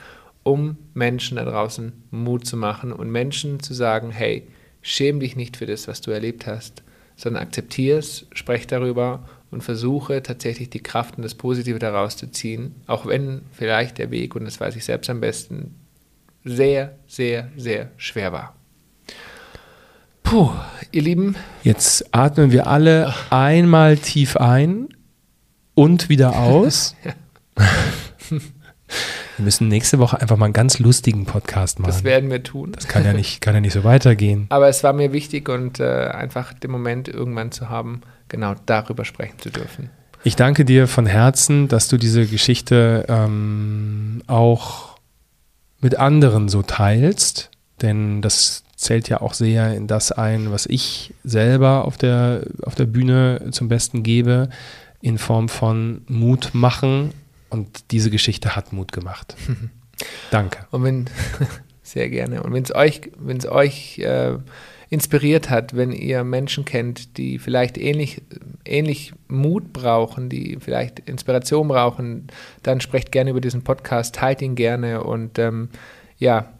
um 0.43 0.77
Menschen 0.95 1.37
da 1.37 1.45
draußen 1.45 1.93
Mut 2.11 2.47
zu 2.47 2.57
machen 2.57 2.93
und 2.93 3.11
Menschen 3.11 3.61
zu 3.61 3.75
sagen, 3.75 4.11
hey, 4.11 4.49
schäm 4.83 5.21
dich 5.21 5.37
nicht 5.37 5.57
für 5.57 5.67
das, 5.67 5.87
was 5.87 6.01
du 6.01 6.11
erlebt 6.11 6.47
hast, 6.47 6.83
sondern 7.17 7.43
akzeptiere 7.43 7.99
es, 7.99 8.27
sprech 8.33 8.67
darüber 8.67 9.29
und 9.51 9.63
versuche 9.63 10.23
tatsächlich 10.23 10.71
die 10.71 10.83
Kraft 10.83 11.17
und 11.17 11.23
das 11.23 11.35
Positive 11.35 11.79
daraus 11.79 12.17
zu 12.17 12.31
ziehen, 12.31 12.75
auch 12.87 13.07
wenn 13.07 13.43
vielleicht 13.53 13.99
der 13.99 14.11
Weg, 14.11 14.35
und 14.37 14.45
das 14.45 14.61
weiß 14.61 14.77
ich 14.77 14.85
selbst 14.85 15.11
am 15.11 15.21
besten, 15.21 15.75
sehr, 16.45 16.97
sehr, 17.07 17.49
sehr 17.57 17.91
schwer 17.97 18.33
war. 18.33 18.55
Puh, 20.23 20.51
ihr 20.93 21.03
Lieben. 21.03 21.37
Jetzt 21.63 22.15
atmen 22.15 22.53
wir 22.53 22.67
alle 22.67 23.13
einmal 23.31 23.97
tief 23.97 24.37
ein 24.37 24.89
und 25.75 26.09
wieder 26.09 26.39
aus. 26.39 26.95
ja. 27.05 27.15
Wir 29.41 29.45
müssen 29.47 29.69
nächste 29.69 29.99
Woche 29.99 30.21
einfach 30.21 30.37
mal 30.37 30.45
einen 30.45 30.53
ganz 30.53 30.81
lustigen 30.81 31.25
Podcast 31.25 31.79
machen. 31.79 31.91
Das 31.91 32.05
werden 32.05 32.29
wir 32.31 32.43
tun. 32.43 32.73
Das 32.73 32.89
kann 32.89 33.07
ja 33.07 33.15
nicht, 33.15 33.41
kann 33.41 33.55
ja 33.55 33.63
nicht 33.63 33.73
so 33.73 33.85
weitergehen. 33.85 34.45
Aber 34.51 34.69
es 34.69 34.85
war 34.85 34.93
mir 34.93 35.15
wichtig 35.15 35.49
und 35.49 35.81
äh, 35.81 36.09
einfach 36.09 36.53
den 36.53 36.71
Moment 36.71 37.09
irgendwann 37.09 37.51
zu 37.51 37.71
haben, 37.71 38.03
genau 38.29 38.55
darüber 38.67 39.07
sprechen 39.07 39.39
zu 39.39 39.49
dürfen. 39.49 39.89
Ich 40.25 40.37
danke 40.37 40.67
dir 40.67 40.87
von 40.87 41.07
Herzen, 41.07 41.69
dass 41.69 41.89
du 41.89 41.97
diese 41.97 42.27
Geschichte 42.27 43.07
ähm, 43.09 44.21
auch 44.27 44.99
mit 45.81 45.99
anderen 45.99 46.51
so 46.51 46.61
teilst, 46.61 47.51
denn 47.81 48.21
das 48.21 48.63
zählt 48.77 49.09
ja 49.09 49.23
auch 49.23 49.33
sehr 49.33 49.75
in 49.75 49.87
das 49.87 50.13
ein, 50.13 50.53
was 50.53 50.67
ich 50.67 51.15
selber 51.25 51.87
auf 51.87 51.97
der, 51.97 52.43
auf 52.61 52.75
der 52.75 52.85
Bühne 52.85 53.47
zum 53.53 53.69
Besten 53.69 54.03
gebe, 54.03 54.51
in 55.01 55.17
Form 55.17 55.49
von 55.49 56.03
Mut 56.09 56.51
machen. 56.53 57.15
Und 57.51 57.91
diese 57.91 58.11
Geschichte 58.11 58.57
hat 58.57 58.73
Mut 58.73 58.93
gemacht. 58.93 59.37
Danke. 60.31 60.67
Und 60.71 60.85
wenn, 60.85 61.11
sehr 61.83 62.09
gerne. 62.09 62.43
Und 62.43 62.53
wenn 62.53 62.63
es 62.63 62.75
euch, 62.75 63.11
wenn 63.19 63.37
es 63.37 63.47
euch 63.47 63.99
äh, 63.99 64.39
inspiriert 64.89 65.51
hat, 65.51 65.77
wenn 65.77 65.93
ihr 65.93 66.25
Menschen 66.25 66.65
kennt, 66.65 67.17
die 67.17 67.39
vielleicht 67.39 67.79
ähnlich, 67.79 68.23
ähnlich 68.65 69.13
Mut 69.29 69.73
brauchen, 69.73 70.29
die 70.29 70.59
vielleicht 70.61 70.99
Inspiration 71.01 71.69
brauchen, 71.69 72.27
dann 72.63 72.81
sprecht 72.81 73.13
gerne 73.13 73.31
über 73.31 73.41
diesen 73.41 73.63
Podcast, 73.63 74.17
teilt 74.17 74.43
ihn 74.43 74.57
gerne 74.57 75.05
und 75.05 75.39
ähm, 75.39 75.69
ja, 76.19 76.53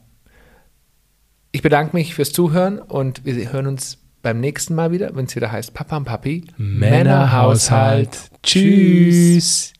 ich 1.53 1.63
bedanke 1.63 1.97
mich 1.97 2.15
fürs 2.15 2.33
Zuhören 2.33 2.79
und 2.79 3.25
wir 3.25 3.53
hören 3.53 3.67
uns 3.67 3.99
beim 4.23 4.39
nächsten 4.39 4.75
Mal 4.75 4.93
wieder, 4.93 5.15
wenn 5.17 5.25
es 5.25 5.35
wieder 5.35 5.51
heißt 5.51 5.75
Papa 5.75 5.97
und 5.97 6.05
Papi. 6.05 6.45
Männerhaushalt. 6.57 8.17
Tschüss. 8.43 9.73